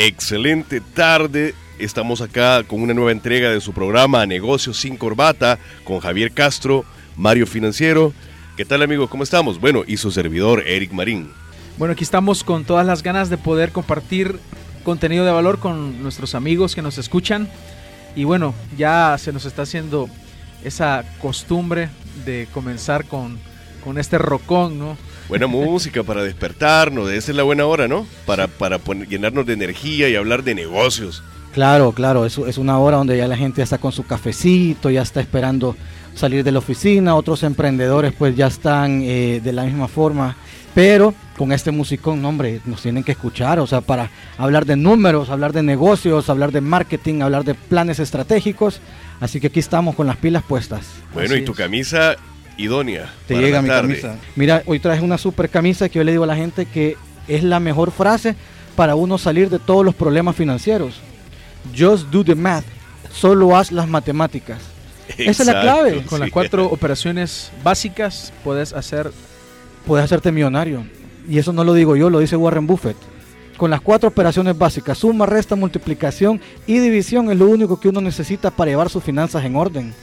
Excelente 0.00 0.80
tarde. 0.80 1.56
Estamos 1.80 2.20
acá 2.20 2.62
con 2.62 2.80
una 2.82 2.94
nueva 2.94 3.10
entrega 3.10 3.50
de 3.50 3.60
su 3.60 3.72
programa 3.72 4.24
Negocios 4.26 4.76
sin 4.78 4.96
Corbata 4.96 5.58
con 5.82 5.98
Javier 5.98 6.30
Castro, 6.30 6.84
Mario 7.16 7.48
Financiero. 7.48 8.12
¿Qué 8.56 8.64
tal 8.64 8.82
amigos? 8.82 9.10
¿Cómo 9.10 9.24
estamos? 9.24 9.60
Bueno, 9.60 9.82
y 9.84 9.96
su 9.96 10.12
servidor 10.12 10.62
Eric 10.68 10.92
Marín. 10.92 11.32
Bueno, 11.78 11.94
aquí 11.94 12.04
estamos 12.04 12.44
con 12.44 12.64
todas 12.64 12.86
las 12.86 13.02
ganas 13.02 13.28
de 13.28 13.38
poder 13.38 13.72
compartir 13.72 14.38
contenido 14.84 15.24
de 15.24 15.32
valor 15.32 15.58
con 15.58 16.00
nuestros 16.00 16.36
amigos 16.36 16.76
que 16.76 16.82
nos 16.82 16.96
escuchan. 16.96 17.48
Y 18.14 18.22
bueno, 18.22 18.54
ya 18.76 19.16
se 19.18 19.32
nos 19.32 19.46
está 19.46 19.62
haciendo 19.62 20.08
esa 20.62 21.04
costumbre 21.20 21.88
de 22.24 22.46
comenzar 22.54 23.04
con, 23.04 23.36
con 23.82 23.98
este 23.98 24.16
rocón, 24.16 24.78
¿no? 24.78 24.96
Buena 25.28 25.46
música 25.46 26.02
para 26.02 26.22
despertarnos, 26.22 27.10
esa 27.10 27.32
es 27.32 27.36
la 27.36 27.42
buena 27.42 27.66
hora, 27.66 27.86
¿no? 27.86 28.06
Para, 28.24 28.48
para 28.48 28.78
llenarnos 29.08 29.44
de 29.44 29.52
energía 29.52 30.08
y 30.08 30.16
hablar 30.16 30.42
de 30.42 30.54
negocios. 30.54 31.22
Claro, 31.52 31.92
claro, 31.92 32.24
es, 32.24 32.38
es 32.38 32.56
una 32.56 32.78
hora 32.78 32.96
donde 32.96 33.16
ya 33.16 33.28
la 33.28 33.36
gente 33.36 33.58
ya 33.58 33.64
está 33.64 33.78
con 33.78 33.92
su 33.92 34.04
cafecito, 34.04 34.90
ya 34.90 35.02
está 35.02 35.20
esperando 35.20 35.76
salir 36.14 36.44
de 36.44 36.52
la 36.52 36.58
oficina, 36.58 37.14
otros 37.14 37.42
emprendedores 37.42 38.12
pues 38.12 38.36
ya 38.36 38.46
están 38.46 39.02
eh, 39.02 39.40
de 39.42 39.52
la 39.52 39.64
misma 39.64 39.86
forma, 39.86 40.36
pero 40.74 41.14
con 41.36 41.52
este 41.52 41.70
musicón, 41.70 42.20
no, 42.22 42.28
hombre, 42.30 42.60
nos 42.64 42.82
tienen 42.82 43.04
que 43.04 43.12
escuchar, 43.12 43.60
o 43.60 43.66
sea, 43.66 43.80
para 43.82 44.10
hablar 44.36 44.66
de 44.66 44.76
números, 44.76 45.30
hablar 45.30 45.52
de 45.52 45.62
negocios, 45.62 46.28
hablar 46.30 46.52
de 46.52 46.60
marketing, 46.60 47.20
hablar 47.20 47.44
de 47.44 47.54
planes 47.54 47.98
estratégicos, 48.00 48.80
así 49.20 49.40
que 49.40 49.48
aquí 49.48 49.60
estamos 49.60 49.94
con 49.94 50.06
las 50.06 50.16
pilas 50.16 50.42
puestas. 50.42 50.86
Bueno, 51.12 51.34
Así 51.34 51.42
y 51.42 51.44
tu 51.44 51.52
es. 51.52 51.58
camisa 51.58 52.16
idónea. 52.58 53.10
Te 53.26 53.34
para 53.34 53.46
llega 53.46 53.62
mi 53.62 53.68
tarde. 53.68 54.00
camisa. 54.00 54.16
Mira, 54.36 54.62
hoy 54.66 54.78
traes 54.78 55.00
una 55.00 55.16
super 55.16 55.48
camisa 55.48 55.88
que 55.88 55.98
yo 55.98 56.04
le 56.04 56.12
digo 56.12 56.24
a 56.24 56.26
la 56.26 56.36
gente 56.36 56.66
que 56.66 56.98
es 57.26 57.42
la 57.42 57.60
mejor 57.60 57.90
frase 57.90 58.36
para 58.76 58.94
uno 58.94 59.16
salir 59.16 59.48
de 59.48 59.58
todos 59.58 59.84
los 59.84 59.94
problemas 59.94 60.36
financieros. 60.36 61.00
Just 61.76 62.08
do 62.10 62.22
the 62.22 62.34
math. 62.34 62.64
Solo 63.12 63.56
haz 63.56 63.72
las 63.72 63.88
matemáticas. 63.88 64.58
Esa 65.16 65.42
es 65.42 65.46
la 65.46 65.62
clave. 65.62 66.04
Con 66.04 66.20
las 66.20 66.30
cuatro 66.30 66.66
operaciones 66.66 67.50
básicas 67.64 68.32
puedes 68.44 68.74
hacer 68.74 69.10
Puedes 69.88 70.04
hacerte 70.04 70.30
millonario. 70.30 70.84
Y 71.26 71.38
eso 71.38 71.50
no 71.54 71.64
lo 71.64 71.72
digo 71.72 71.96
yo, 71.96 72.10
lo 72.10 72.18
dice 72.18 72.36
Warren 72.36 72.66
Buffett. 72.66 72.96
Con 73.56 73.70
las 73.70 73.80
cuatro 73.80 74.10
operaciones 74.10 74.56
básicas, 74.56 74.98
suma, 74.98 75.24
resta, 75.24 75.56
multiplicación 75.56 76.42
y 76.66 76.78
división 76.78 77.30
es 77.30 77.38
lo 77.38 77.46
único 77.46 77.80
que 77.80 77.88
uno 77.88 78.02
necesita 78.02 78.50
para 78.50 78.70
llevar 78.70 78.90
sus 78.90 79.02
finanzas 79.02 79.46
en 79.46 79.56
orden. 79.56 79.94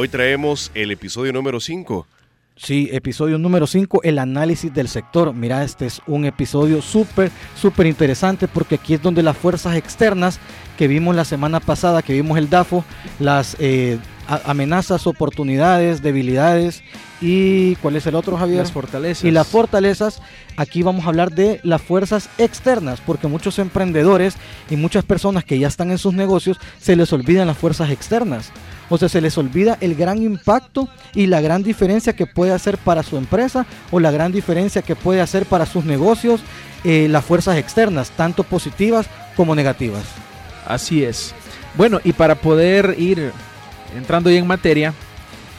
Hoy 0.00 0.06
traemos 0.06 0.70
el 0.76 0.92
episodio 0.92 1.32
número 1.32 1.58
5. 1.58 2.06
Sí, 2.54 2.88
episodio 2.92 3.36
número 3.36 3.66
5, 3.66 4.04
el 4.04 4.20
análisis 4.20 4.72
del 4.72 4.86
sector. 4.86 5.34
Mira, 5.34 5.64
este 5.64 5.86
es 5.86 6.00
un 6.06 6.24
episodio 6.24 6.80
súper, 6.82 7.32
súper 7.56 7.88
interesante 7.88 8.46
porque 8.46 8.76
aquí 8.76 8.94
es 8.94 9.02
donde 9.02 9.24
las 9.24 9.36
fuerzas 9.36 9.74
externas 9.74 10.38
que 10.76 10.86
vimos 10.86 11.16
la 11.16 11.24
semana 11.24 11.58
pasada, 11.58 12.02
que 12.02 12.12
vimos 12.12 12.38
el 12.38 12.48
DAFO, 12.48 12.84
las 13.18 13.56
eh, 13.58 13.98
amenazas, 14.28 15.06
oportunidades, 15.06 16.02
debilidades 16.02 16.82
y 17.20 17.74
¿cuál 17.76 17.96
es 17.96 18.06
el 18.06 18.14
otro, 18.14 18.36
Javier? 18.36 18.58
las 18.60 18.72
fortalezas. 18.72 19.24
y 19.24 19.30
las 19.30 19.46
fortalezas, 19.46 20.22
aquí 20.56 20.82
vamos 20.82 21.06
a 21.06 21.08
hablar 21.08 21.32
de 21.32 21.60
las 21.64 21.82
fuerzas 21.82 22.28
externas, 22.38 23.00
porque 23.04 23.26
muchos 23.26 23.58
emprendedores 23.58 24.36
y 24.70 24.76
muchas 24.76 25.04
personas 25.04 25.44
que 25.44 25.58
ya 25.58 25.66
están 25.66 25.90
en 25.90 25.98
sus 25.98 26.14
negocios 26.14 26.58
se 26.78 26.94
les 26.94 27.12
olvidan 27.12 27.46
las 27.46 27.58
fuerzas 27.58 27.90
externas. 27.90 28.52
O 28.90 28.96
sea, 28.96 29.08
se 29.08 29.20
les 29.20 29.36
olvida 29.36 29.76
el 29.80 29.94
gran 29.94 30.22
impacto 30.22 30.88
y 31.14 31.26
la 31.26 31.40
gran 31.40 31.62
diferencia 31.62 32.14
que 32.14 32.26
puede 32.26 32.52
hacer 32.52 32.78
para 32.78 33.02
su 33.02 33.16
empresa 33.16 33.66
o 33.90 34.00
la 34.00 34.10
gran 34.10 34.32
diferencia 34.32 34.82
que 34.82 34.96
puede 34.96 35.20
hacer 35.20 35.44
para 35.46 35.66
sus 35.66 35.84
negocios 35.84 36.40
eh, 36.84 37.06
las 37.10 37.24
fuerzas 37.24 37.58
externas, 37.58 38.10
tanto 38.10 38.44
positivas 38.44 39.06
como 39.36 39.54
negativas. 39.54 40.04
Así 40.66 41.02
es. 41.02 41.34
Bueno, 41.74 42.00
y 42.02 42.12
para 42.12 42.36
poder 42.36 42.94
ir 42.98 43.32
entrando 43.96 44.30
ya 44.30 44.38
en 44.38 44.46
materia, 44.46 44.94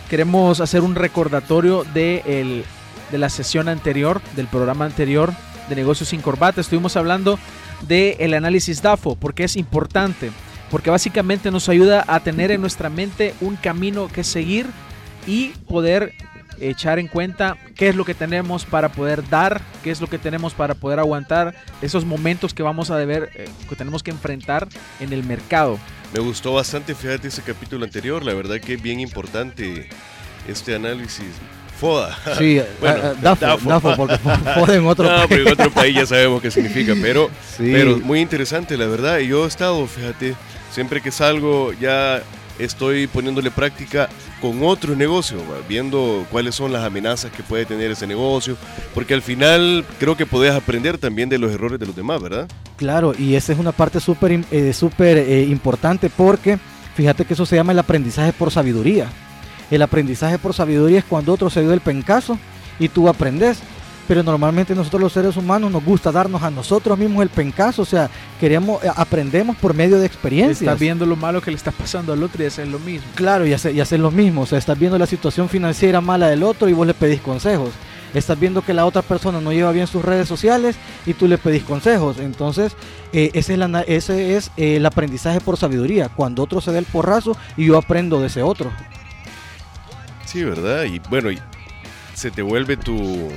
queremos 0.09 0.59
hacer 0.61 0.81
un 0.81 0.95
recordatorio 0.95 1.83
de, 1.93 2.23
el- 2.25 2.63
de 3.11 3.17
la 3.17 3.29
sesión 3.29 3.69
anterior, 3.69 4.21
del 4.35 4.47
programa 4.47 4.85
anterior 4.85 5.33
de 5.67 5.75
Negocios 5.75 6.09
sin 6.09 6.21
Corbata. 6.21 6.61
Estuvimos 6.61 6.95
hablando 6.97 7.39
del 7.87 8.33
análisis 8.33 8.81
DAFO, 8.81 9.15
porque 9.15 9.43
es 9.45 9.55
importante, 9.55 10.31
porque 10.69 10.89
básicamente 10.89 11.51
nos 11.51 11.69
ayuda 11.69 12.03
a 12.07 12.19
tener 12.19 12.51
en 12.51 12.61
nuestra 12.61 12.89
mente 12.89 13.33
un 13.41 13.55
camino 13.55 14.07
que 14.07 14.23
seguir 14.23 14.67
y 15.27 15.49
poder 15.67 16.13
echar 16.59 16.99
en 16.99 17.07
cuenta 17.07 17.55
qué 17.75 17.87
es 17.89 17.95
lo 17.95 18.03
que 18.03 18.13
tenemos 18.13 18.65
para 18.65 18.89
poder 18.89 19.27
dar, 19.29 19.61
qué 19.83 19.91
es 19.91 20.01
lo 20.01 20.07
que 20.07 20.17
tenemos 20.17 20.53
para 20.53 20.75
poder 20.75 20.99
aguantar 20.99 21.55
esos 21.81 22.03
momentos 22.03 22.53
que 22.53 22.63
vamos 22.63 22.91
a 22.91 22.97
deber, 22.97 23.29
eh, 23.35 23.47
que 23.69 23.75
tenemos 23.77 24.03
que 24.03 24.11
enfrentar 24.11 24.67
en 24.99 25.13
el 25.13 25.23
mercado. 25.23 25.79
Me 26.13 26.19
gustó 26.19 26.53
bastante, 26.53 26.95
fíjate, 26.95 27.27
ese 27.27 27.41
capítulo 27.43 27.85
anterior. 27.85 28.23
La 28.25 28.33
verdad 28.33 28.59
que 28.59 28.73
es 28.75 28.81
bien 28.81 28.99
importante 28.99 29.87
este 30.47 30.75
análisis. 30.75 31.25
Foda. 31.79 32.17
Sí, 32.37 32.59
Bueno, 32.81 32.97
eh, 32.97 33.11
eh, 33.13 33.15
DAFO, 33.21 33.45
DAFO. 33.45 33.69
DAFO, 33.69 33.95
porque 33.95 34.17
fue 34.65 34.75
en 34.75 34.85
otro 34.87 35.05
No, 35.09 35.15
país. 35.15 35.27
pero 35.29 35.41
en 35.43 35.53
otro 35.53 35.71
país 35.71 35.95
ya 35.95 36.05
sabemos 36.05 36.41
qué 36.41 36.51
significa, 36.51 36.93
pero, 37.01 37.29
Sí. 37.57 37.69
pero 37.71 37.97
muy 37.99 38.19
interesante, 38.19 38.75
la 38.75 38.87
verdad. 38.87 39.19
Y 39.19 39.27
yo 39.27 39.45
he 39.45 39.47
estado, 39.47 39.85
fíjate, 39.87 40.35
siempre 40.71 40.99
que 41.01 41.11
salgo 41.11 41.71
ya 41.73 42.21
estoy 42.59 43.07
poniéndole 43.07 43.49
práctica 43.49 44.09
con 44.41 44.63
otros 44.63 44.95
negocios, 44.95 45.41
viendo 45.67 46.25
cuáles 46.29 46.55
son 46.55 46.71
las 46.71 46.83
amenazas 46.83 47.31
que 47.31 47.41
puede 47.41 47.65
tener 47.65 47.91
ese 47.91 48.05
negocio, 48.05 48.57
porque 48.93 49.13
al 49.13 49.21
final 49.21 49.85
creo 49.99 50.15
que 50.15 50.25
podés 50.25 50.53
aprender 50.53 50.97
también 50.97 51.29
de 51.29 51.39
los 51.39 51.51
errores 51.51 51.79
de 51.79 51.85
los 51.85 51.95
demás, 51.95 52.21
¿verdad? 52.21 52.47
Claro, 52.77 53.13
y 53.17 53.35
esa 53.35 53.53
es 53.53 53.59
una 53.59 53.71
parte 53.71 53.99
súper 53.99 54.45
eh, 54.51 54.73
eh, 54.99 55.47
importante 55.49 56.09
porque 56.09 56.59
fíjate 56.95 57.25
que 57.25 57.33
eso 57.33 57.45
se 57.45 57.55
llama 57.55 57.71
el 57.71 57.79
aprendizaje 57.79 58.33
por 58.33 58.51
sabiduría. 58.51 59.07
El 59.71 59.81
aprendizaje 59.81 60.37
por 60.37 60.53
sabiduría 60.53 60.99
es 60.99 61.05
cuando 61.05 61.33
otro 61.33 61.49
se 61.49 61.61
dio 61.61 61.73
el 61.73 61.81
pencazo 61.81 62.37
y 62.79 62.89
tú 62.89 63.07
aprendes. 63.07 63.59
Pero 64.09 64.23
normalmente 64.23 64.73
nosotros 64.73 64.99
los 65.03 65.13
seres 65.13 65.37
humanos 65.37 65.71
nos 65.71 65.85
gusta 65.85 66.11
darnos 66.11 66.41
a 66.41 66.49
nosotros 66.49 66.97
mismos 66.97 67.21
el 67.21 67.29
pencazo, 67.29 67.83
o 67.83 67.85
sea, 67.85 68.09
queremos, 68.39 68.83
eh, 68.83 68.89
aprendemos 68.95 69.55
por 69.57 69.75
medio 69.75 69.99
de 69.99 70.07
experiencias. 70.07 70.61
Estás 70.63 70.79
viendo 70.79 71.05
lo 71.05 71.15
malo 71.15 71.41
que 71.41 71.51
le 71.51 71.57
está 71.57 71.69
pasando 71.71 72.11
al 72.11 72.23
otro 72.23 72.41
y 72.43 72.47
haces 72.47 72.67
lo 72.67 72.79
mismo. 72.79 73.07
Claro, 73.13 73.45
y 73.45 73.53
hacer, 73.53 73.75
y 73.75 73.79
hacer 73.81 73.99
lo 73.99 74.09
mismo. 74.09 74.41
O 74.41 74.45
sea, 74.47 74.57
estás 74.57 74.79
viendo 74.79 74.97
la 74.97 75.05
situación 75.05 75.47
financiera 75.47 76.01
mala 76.01 76.27
del 76.27 76.41
otro 76.41 76.67
y 76.67 76.73
vos 76.73 76.87
le 76.87 76.95
pedís 76.95 77.21
consejos. 77.21 77.69
Estás 78.11 78.39
viendo 78.39 78.63
que 78.63 78.73
la 78.73 78.87
otra 78.87 79.03
persona 79.03 79.39
no 79.39 79.53
lleva 79.53 79.71
bien 79.71 79.85
sus 79.85 80.03
redes 80.03 80.27
sociales 80.27 80.75
y 81.05 81.13
tú 81.13 81.27
le 81.27 81.37
pedís 81.37 81.61
consejos. 81.61 82.17
Entonces, 82.17 82.75
eh, 83.13 83.29
ese 83.35 83.53
es, 83.53 83.59
la 83.59 83.67
na- 83.67 83.81
ese 83.81 84.35
es 84.35 84.49
eh, 84.57 84.77
el 84.77 84.85
aprendizaje 84.87 85.39
por 85.39 85.55
sabiduría. 85.57 86.09
Cuando 86.09 86.41
otro 86.41 86.61
se 86.61 86.71
da 86.71 86.79
el 86.79 86.85
porrazo 86.85 87.37
y 87.55 87.65
yo 87.67 87.77
aprendo 87.77 88.19
de 88.19 88.25
ese 88.25 88.41
otro. 88.41 88.71
Sí, 90.25 90.43
¿verdad? 90.43 90.85
Y 90.85 90.97
bueno, 91.11 91.29
y 91.29 91.37
se 92.15 92.31
te 92.31 92.41
vuelve 92.41 92.75
tu 92.75 93.29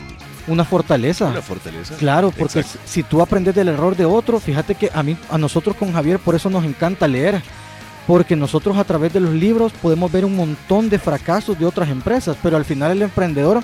Una 0.49 0.65
fortaleza. 0.65 1.27
una 1.27 1.43
fortaleza. 1.43 1.95
Claro, 1.97 2.31
porque 2.31 2.61
Exacto. 2.61 2.81
si 2.85 3.03
tú 3.03 3.21
aprendes 3.23 3.55
del 3.55 3.69
error 3.69 3.97
de 3.97 4.05
otro, 4.05 4.41
fíjate 4.41 4.75
que 4.75 4.91
a 4.93 5.03
mí, 5.03 5.17
a 5.31 5.39
nosotros 5.39 5.77
con 5.77 5.93
Javier, 5.93 6.19
por 6.19 6.35
eso 6.35 6.51
nos 6.51 6.65
encanta 6.65 7.07
leer. 7.09 7.43
Porque 8.07 8.35
nosotros 8.35 8.77
a 8.79 8.83
través 8.85 9.13
de 9.13 9.21
los 9.21 9.33
libros 9.33 9.73
podemos 9.81 10.11
ver 10.11 10.25
un 10.25 10.35
montón 10.35 10.89
de 10.91 10.99
fracasos 10.99 11.57
de 11.57 11.65
otras 11.65 11.89
empresas, 11.89 12.37
pero 12.43 12.57
al 12.57 12.65
final 12.65 12.91
el 12.91 13.03
emprendedor, 13.03 13.63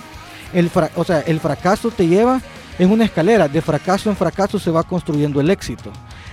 el 0.55 0.71
fra- 0.71 0.91
o 0.95 1.03
sea, 1.03 1.21
el 1.23 1.41
fracaso 1.41 1.91
te 1.91 2.07
lleva 2.07 2.41
en 2.79 2.93
una 2.93 3.05
escalera, 3.05 3.49
de 3.49 3.61
fracaso 3.61 4.09
en 4.09 4.17
fracaso 4.17 4.61
se 4.61 4.71
va 4.71 4.85
construyendo 4.85 5.41
el 5.41 5.51
éxito. 5.51 5.91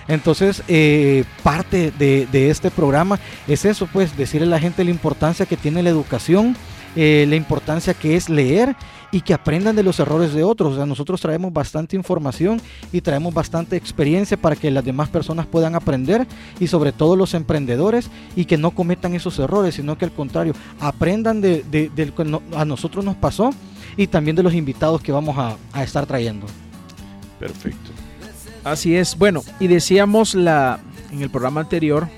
Entonces, 0.07 0.61
eh, 0.67 1.23
parte 1.41 1.91
de, 1.97 2.27
de 2.31 2.51
este 2.51 2.69
programa 2.69 3.19
es 3.47 3.65
eso, 3.65 3.87
pues, 3.91 4.15
decirle 4.15 4.45
a 4.45 4.51
la 4.51 4.59
gente 4.59 4.83
la 4.83 4.91
importancia 4.91 5.47
que 5.47 5.57
tiene 5.57 5.81
la 5.81 5.89
educación, 5.89 6.55
eh, 6.95 7.25
la 7.27 7.35
importancia 7.35 7.95
que 7.95 8.15
es 8.15 8.29
leer 8.29 8.75
y 9.15 9.21
que 9.21 9.33
aprendan 9.33 9.77
de 9.77 9.83
los 9.83 9.97
errores 10.01 10.33
de 10.33 10.43
otros. 10.43 10.73
O 10.73 10.75
sea, 10.75 10.85
nosotros 10.85 11.21
traemos 11.21 11.53
bastante 11.53 11.95
información 11.95 12.59
y 12.91 12.99
traemos 12.99 13.33
bastante 13.33 13.77
experiencia 13.77 14.35
para 14.35 14.57
que 14.57 14.69
las 14.69 14.83
demás 14.83 15.07
personas 15.07 15.45
puedan 15.45 15.73
aprender 15.73 16.27
y 16.59 16.67
sobre 16.67 16.91
todo 16.91 17.15
los 17.15 17.33
emprendedores 17.33 18.09
y 18.35 18.43
que 18.43 18.57
no 18.57 18.71
cometan 18.71 19.13
esos 19.15 19.39
errores, 19.39 19.75
sino 19.75 19.97
que 19.97 20.03
al 20.03 20.11
contrario, 20.11 20.53
aprendan 20.81 21.39
de, 21.39 21.63
de- 21.71 21.87
del 21.95 22.11
que 22.11 22.25
no- 22.25 22.41
a 22.57 22.65
nosotros 22.65 23.05
nos 23.05 23.15
pasó 23.15 23.51
y 23.95 24.07
también 24.07 24.35
de 24.35 24.43
los 24.43 24.53
invitados 24.53 25.01
que 25.01 25.13
vamos 25.13 25.37
a, 25.37 25.55
a 25.71 25.81
estar 25.83 26.05
trayendo. 26.05 26.45
Perfecto. 27.39 27.91
Así 28.65 28.97
es. 28.97 29.17
Bueno, 29.17 29.43
y 29.61 29.67
decíamos 29.67 30.35
la 30.35 30.79
en 31.13 31.21
el 31.21 31.29
programa 31.29 31.61
anterior 31.61 32.09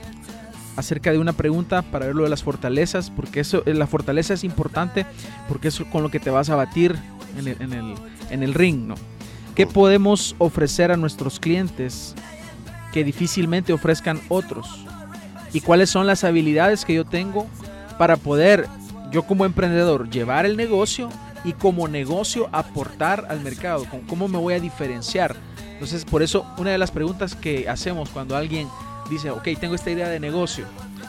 acerca 0.77 1.12
de 1.12 1.18
una 1.18 1.33
pregunta 1.33 1.81
para 1.81 2.06
ver 2.06 2.15
lo 2.15 2.24
de 2.24 2.29
las 2.29 2.44
fortalezas, 2.44 3.09
porque 3.09 3.41
eso, 3.41 3.63
eh, 3.65 3.74
la 3.74 3.88
fortaleza 3.88 4.33
es 4.33 4.44
importante, 4.44 5.06
porque 5.50 5.68
es 5.68 5.81
con 5.91 6.03
lo 6.03 6.09
que 6.09 6.19
te 6.19 6.29
vas 6.29 6.50
a 6.50 6.56
batir 6.56 6.95
en 7.38 7.47
el, 7.47 7.62
en 7.62 7.74
el, 7.74 7.95
en 8.29 8.44
el 8.44 8.53
ring, 8.53 8.88
¿no? 8.88 8.95
¿Qué 9.56 9.65
podemos 9.65 10.35
ofrecer 10.38 10.91
a 10.91 10.97
nuestros 10.97 11.39
clientes 11.39 12.13
que 12.94 13.03
difícilmente 13.03 13.74
ofrezcan 13.74 14.21
otros? 14.29 14.85
¿Y 15.51 15.62
cuáles 15.62 15.89
son 15.89 16.06
las 16.06 16.24
habilidades 16.24 16.85
que 16.85 16.94
yo 16.94 17.06
tengo 17.06 17.47
para 17.97 18.18
poder, 18.18 18.68
yo 19.12 19.23
como 19.23 19.45
emprendedor, 19.45 20.09
llevar 20.12 20.45
el 20.45 20.57
negocio 20.57 21.09
y 21.44 21.53
como 21.53 21.88
negocio 21.88 22.50
aportar 22.51 23.25
al 23.30 23.41
mercado? 23.41 23.85
¿Cómo 24.07 24.27
me 24.27 24.38
voy 24.38 24.53
a 24.53 24.59
diferenciar? 24.59 25.35
Entonces, 25.73 26.06
por 26.06 26.21
eso, 26.21 26.45
una 26.59 26.71
de 26.71 26.77
las 26.77 26.91
preguntas 26.91 27.33
que 27.33 27.68
hacemos 27.68 28.09
cuando 28.09 28.35
alguien 28.35 28.68
dice, 29.09 29.31
ok, 29.31 29.48
tengo 29.59 29.75
esta 29.75 29.92
idea 29.92 30.09
de 30.09 30.19
negocio, 30.19 30.65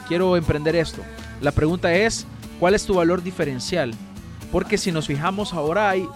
quiero 0.07 0.35
emprender 0.37 0.75
esto. 0.75 1.01
La 1.41 1.51
pregunta 1.51 1.93
es, 1.93 2.25
¿cuál 2.59 2.73
es 2.73 2.85
tu 2.85 2.95
valor 2.95 3.23
diferencial? 3.23 3.93
Porque 4.51 4.77
si 4.77 4.91
nos 4.91 5.07
fijamos 5.07 5.53
ahora 5.53 5.89
hay, 5.89 6.07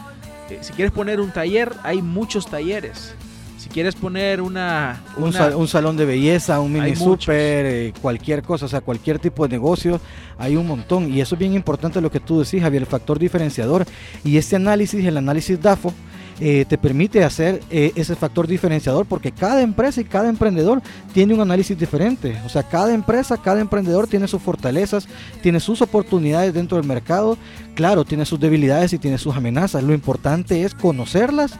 eh, 0.50 0.60
si 0.62 0.74
quieres 0.74 0.92
poner 0.92 1.20
un 1.20 1.32
taller, 1.32 1.72
hay 1.84 2.02
muchos 2.02 2.48
talleres. 2.48 3.16
Si 3.58 3.70
quieres 3.70 3.96
poner 3.96 4.42
una... 4.42 5.02
Un, 5.16 5.68
salón 5.70 5.96
de 5.96 6.04
belleza, 6.04 6.60
un 6.60 6.74
mini 6.74 6.98
super, 6.98 7.66
eh, 7.66 7.94
cualquier 8.02 8.44
cosa, 8.44 8.66
o 8.66 8.68
sea, 8.68 8.82
cualquier 8.82 9.20
tipo 9.20 9.48
de 9.48 9.56
negocio, 9.56 10.02
hay 10.38 10.58
un 10.58 10.68
montón. 10.68 11.10
Y 11.14 11.22
eso 11.22 11.36
es 11.36 11.40
bien 11.40 11.54
importante 11.54 12.02
lo 12.02 12.12
que 12.12 12.20
tú 12.20 12.42
decís, 12.42 12.62
Javier, 12.62 12.82
el 12.82 12.88
factor 12.88 13.18
diferenciador. 13.20 13.86
Y 14.26 14.36
este 14.36 14.58
análisis, 14.58 15.06
el 15.06 15.16
análisis 15.16 15.62
DAFO, 15.62 15.94
eh, 16.40 16.66
te 16.68 16.78
permite 16.78 17.24
hacer 17.24 17.62
eh, 17.70 17.92
ese 17.96 18.16
factor 18.16 18.48
diferenciador 18.48 19.06
porque 19.06 19.32
cada 19.32 19.62
empresa 19.62 20.02
y 20.02 20.06
cada 20.06 20.30
emprendedor 20.30 20.82
tiene 21.14 21.34
un 21.34 21.42
análisis 21.42 21.78
diferente. 21.78 22.40
O 22.46 22.50
sea, 22.50 22.64
cada 22.64 22.94
empresa, 22.94 23.38
cada 23.38 23.62
emprendedor 23.62 24.08
tiene 24.08 24.28
sus 24.28 24.42
fortalezas, 24.42 25.08
tiene 25.42 25.60
sus 25.60 25.82
oportunidades 25.82 26.54
dentro 26.54 26.78
del 26.78 26.88
mercado, 26.88 27.38
claro, 27.76 28.06
tiene 28.06 28.26
sus 28.26 28.40
debilidades 28.40 28.94
y 28.94 29.00
tiene 29.00 29.18
sus 29.18 29.36
amenazas. 29.36 29.84
Lo 29.84 29.94
importante 29.94 30.64
es 30.64 30.74
conocerlas 30.74 31.60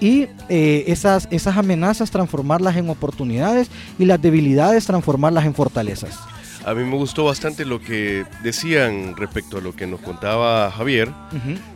y 0.00 0.26
eh, 0.48 0.84
esas, 0.86 1.28
esas 1.30 1.56
amenazas 1.56 2.10
transformarlas 2.10 2.76
en 2.76 2.88
oportunidades 2.88 3.70
y 3.98 4.04
las 4.04 4.20
debilidades 4.20 4.86
transformarlas 4.86 5.44
en 5.44 5.54
fortalezas. 5.54 6.18
A 6.64 6.74
mí 6.74 6.84
me 6.84 6.96
gustó 6.96 7.24
bastante 7.24 7.64
lo 7.64 7.80
que 7.80 8.24
decían 8.42 9.16
respecto 9.16 9.58
a 9.58 9.60
lo 9.60 9.74
que 9.74 9.86
nos 9.86 10.00
contaba 10.00 10.70
Javier 10.70 11.10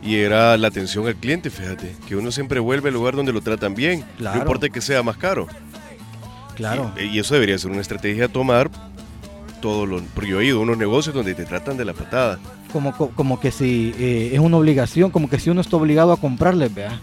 y 0.03 0.15
era 0.17 0.57
la 0.57 0.67
atención 0.67 1.07
al 1.07 1.15
cliente, 1.15 1.49
fíjate, 1.49 1.95
que 2.07 2.15
uno 2.15 2.31
siempre 2.31 2.59
vuelve 2.59 2.89
al 2.89 2.93
lugar 2.93 3.15
donde 3.15 3.33
lo 3.33 3.41
tratan 3.41 3.73
bien, 3.73 4.03
no 4.19 4.35
importa 4.35 4.69
que 4.69 4.81
sea 4.81 5.01
más 5.01 5.17
caro. 5.17 5.47
Claro. 6.55 6.93
Y, 6.97 7.19
eso 7.19 7.33
debería 7.33 7.57
ser 7.57 7.71
una 7.71 7.81
estrategia 7.81 8.25
a 8.25 8.27
tomar 8.29 8.69
todo 9.61 9.85
lo, 9.85 10.01
porque 10.13 10.29
yo 10.29 10.39
he 10.39 10.45
ido 10.45 10.59
a 10.59 10.61
unos 10.61 10.77
negocios 10.77 11.13
donde 11.13 11.33
te 11.33 11.45
tratan 11.45 11.75
de 11.75 11.85
la 11.85 11.93
patada. 11.93 12.39
Como, 12.71 12.93
como 12.93 13.39
que 13.39 13.51
si 13.51 13.93
eh, 13.97 14.31
es 14.33 14.39
una 14.39 14.57
obligación, 14.57 15.11
como 15.11 15.29
que 15.29 15.39
si 15.39 15.49
uno 15.49 15.61
está 15.61 15.75
obligado 15.77 16.13
a 16.13 16.17
comprarles, 16.17 16.73
vea. 16.73 16.99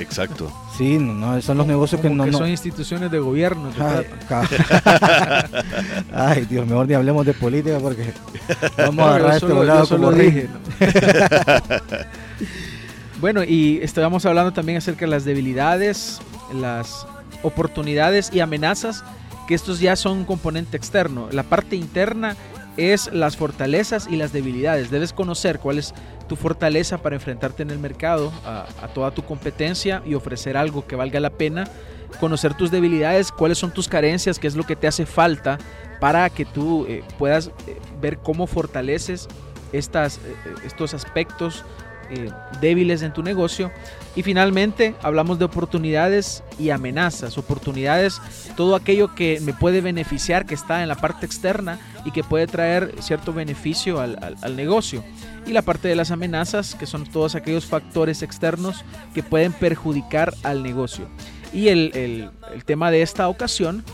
Exacto. 0.00 0.50
Sí, 0.76 0.98
no, 0.98 1.40
son 1.42 1.58
los 1.58 1.66
negocios 1.66 2.00
que 2.00 2.08
no, 2.08 2.30
son 2.32 2.48
instituciones 2.48 3.10
de 3.10 3.18
gobierno. 3.18 3.70
Ay, 6.12 6.46
Dios, 6.46 6.66
mejor 6.66 6.88
ni 6.88 6.94
hablemos 6.94 7.26
de 7.26 7.34
política 7.34 7.78
porque 7.78 8.14
vamos 8.78 9.06
a 9.06 9.16
agarrar 9.16 9.34
este 9.34 9.52
volado 9.52 9.86
como 9.86 10.12
dije. 10.12 10.48
bueno, 13.20 13.44
y 13.44 13.80
estábamos 13.82 14.24
hablando 14.24 14.52
también 14.52 14.78
acerca 14.78 15.00
de 15.00 15.10
las 15.10 15.24
debilidades, 15.24 16.20
las 16.54 17.06
oportunidades 17.42 18.30
y 18.32 18.40
amenazas, 18.40 19.04
que 19.46 19.54
estos 19.54 19.80
ya 19.80 19.96
son 19.96 20.18
un 20.18 20.24
componente 20.24 20.76
externo. 20.76 21.28
La 21.30 21.42
parte 21.42 21.76
interna 21.76 22.36
es 22.80 23.12
las 23.12 23.36
fortalezas 23.36 24.08
y 24.10 24.16
las 24.16 24.32
debilidades. 24.32 24.90
Debes 24.90 25.12
conocer 25.12 25.58
cuál 25.58 25.78
es 25.78 25.94
tu 26.28 26.36
fortaleza 26.36 26.98
para 26.98 27.16
enfrentarte 27.16 27.62
en 27.62 27.70
el 27.70 27.78
mercado 27.78 28.32
a, 28.44 28.66
toda 28.94 29.10
tu 29.10 29.22
competencia 29.22 30.02
y 30.06 30.14
ofrecer 30.14 30.56
algo 30.56 30.86
que 30.86 30.96
valga 30.96 31.20
la 31.20 31.30
pena. 31.30 31.68
Conocer 32.18 32.54
tus 32.54 32.70
debilidades, 32.70 33.30
cuáles 33.30 33.58
son 33.58 33.72
tus 33.72 33.88
carencias, 33.88 34.38
qué 34.38 34.46
es 34.46 34.56
lo 34.56 34.64
que 34.64 34.76
te 34.76 34.86
hace 34.86 35.06
falta 35.06 35.58
para 36.00 36.30
que 36.30 36.44
tú 36.44 36.86
eh, 36.88 37.04
puedas 37.18 37.48
eh, 37.66 37.78
ver 38.00 38.18
cómo 38.18 38.46
fortaleces 38.46 39.28
estas, 39.72 40.16
eh, 40.18 40.20
estos 40.64 40.94
aspectos 40.94 41.64
débiles 42.60 43.02
en 43.02 43.12
tu 43.12 43.22
negocio. 43.22 43.70
Y 44.16 44.22
finalmente 44.22 44.94
hablamos 45.02 45.38
de 45.38 45.44
oportunidades 45.44 46.42
y 46.58 46.70
amenazas. 46.70 47.38
Oportunidades, 47.38 48.20
todo 48.56 48.74
aquello 48.74 49.14
que 49.14 49.40
me 49.40 49.52
puede 49.52 49.80
beneficiar, 49.80 50.46
que 50.46 50.54
está 50.54 50.82
en 50.82 50.88
la 50.88 50.96
parte 50.96 51.26
externa 51.26 51.78
y 52.04 52.10
que 52.10 52.24
puede 52.24 52.46
traer 52.46 52.94
cierto 53.00 53.32
beneficio 53.32 54.00
al, 54.00 54.56
negocio. 54.56 55.04
Y 55.46 55.52
la 55.52 55.62
parte 55.62 55.88
de 55.88 55.96
las 55.96 56.10
amenazas, 56.10 56.74
que 56.74 56.86
son 56.86 57.04
todos 57.04 57.34
aquellos 57.34 57.66
factores 57.66 58.22
externos 58.22 58.84
que 59.14 59.22
pueden 59.22 59.52
perjudicar 59.52 60.34
al 60.42 60.62
negocio. 60.62 61.06
Y 61.52 61.68
el, 61.68 62.30
tema 62.64 62.90
de 62.90 63.02
esta 63.02 63.28
ocasión 63.28 63.84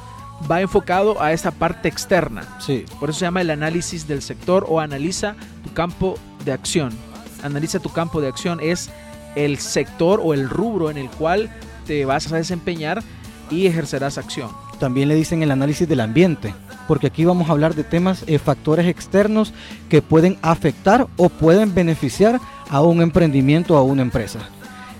va 0.50 0.60
enfocado 0.60 1.22
a 1.22 1.32
esta 1.32 1.50
parte 1.50 1.88
externa. 1.88 2.58
Sí. 2.60 2.84
Por 3.00 3.10
eso 3.10 3.20
se 3.20 3.24
llama 3.24 3.40
el 3.40 3.50
análisis 3.50 4.06
del 4.06 4.22
sector 4.22 4.66
o 4.68 4.80
analiza 4.80 5.34
tu 5.64 5.72
campo 5.72 6.18
de 6.44 6.52
acción. 6.52 7.05
Analiza 7.42 7.78
tu 7.78 7.90
campo 7.90 8.20
de 8.20 8.28
acción 8.28 8.58
es 8.60 8.90
el 9.34 9.58
sector 9.58 10.20
o 10.22 10.34
el 10.34 10.48
rubro 10.48 10.90
en 10.90 10.96
el 10.96 11.10
cual 11.10 11.50
te 11.86 12.04
vas 12.04 12.32
a 12.32 12.36
desempeñar 12.36 13.02
y 13.50 13.66
ejercerás 13.66 14.18
acción. 14.18 14.50
También 14.80 15.08
le 15.08 15.14
dicen 15.14 15.42
el 15.42 15.50
análisis 15.50 15.88
del 15.88 16.00
ambiente 16.00 16.54
porque 16.86 17.08
aquí 17.08 17.24
vamos 17.24 17.48
a 17.48 17.52
hablar 17.52 17.74
de 17.74 17.84
temas, 17.84 18.24
eh, 18.26 18.38
factores 18.38 18.86
externos 18.86 19.52
que 19.88 20.02
pueden 20.02 20.38
afectar 20.42 21.06
o 21.16 21.28
pueden 21.28 21.74
beneficiar 21.74 22.40
a 22.68 22.80
un 22.82 23.02
emprendimiento 23.02 23.74
o 23.74 23.78
a 23.78 23.82
una 23.82 24.02
empresa. 24.02 24.40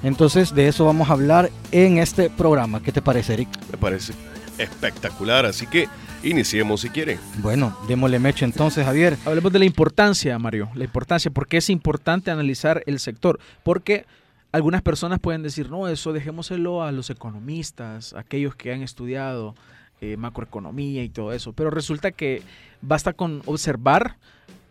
Entonces 0.02 0.54
de 0.54 0.68
eso 0.68 0.84
vamos 0.84 1.08
a 1.08 1.14
hablar 1.14 1.50
en 1.72 1.98
este 1.98 2.30
programa. 2.30 2.82
¿Qué 2.82 2.92
te 2.92 3.02
parece, 3.02 3.34
Eric? 3.34 3.48
Me 3.70 3.78
parece 3.78 4.12
espectacular, 4.58 5.46
así 5.46 5.66
que 5.66 5.88
iniciemos 6.22 6.80
si 6.80 6.90
quieren. 6.90 7.18
Bueno, 7.38 7.76
démosle 7.88 8.18
mecho 8.18 8.44
entonces, 8.44 8.84
Javier. 8.84 9.16
Hablemos 9.24 9.52
de 9.52 9.58
la 9.58 9.64
importancia, 9.64 10.38
Mario, 10.38 10.70
la 10.74 10.84
importancia, 10.84 11.30
porque 11.30 11.58
es 11.58 11.70
importante 11.70 12.30
analizar 12.30 12.82
el 12.86 12.98
sector, 12.98 13.38
porque 13.62 14.06
algunas 14.52 14.82
personas 14.82 15.20
pueden 15.20 15.42
decir, 15.42 15.70
no, 15.70 15.88
eso 15.88 16.12
dejémoselo 16.12 16.82
a 16.82 16.92
los 16.92 17.10
economistas, 17.10 18.14
aquellos 18.14 18.54
que 18.54 18.72
han 18.72 18.82
estudiado 18.82 19.54
eh, 20.00 20.16
macroeconomía 20.16 21.02
y 21.02 21.08
todo 21.08 21.32
eso. 21.32 21.52
Pero 21.52 21.70
resulta 21.70 22.12
que 22.12 22.42
basta 22.82 23.12
con 23.12 23.42
observar 23.46 24.16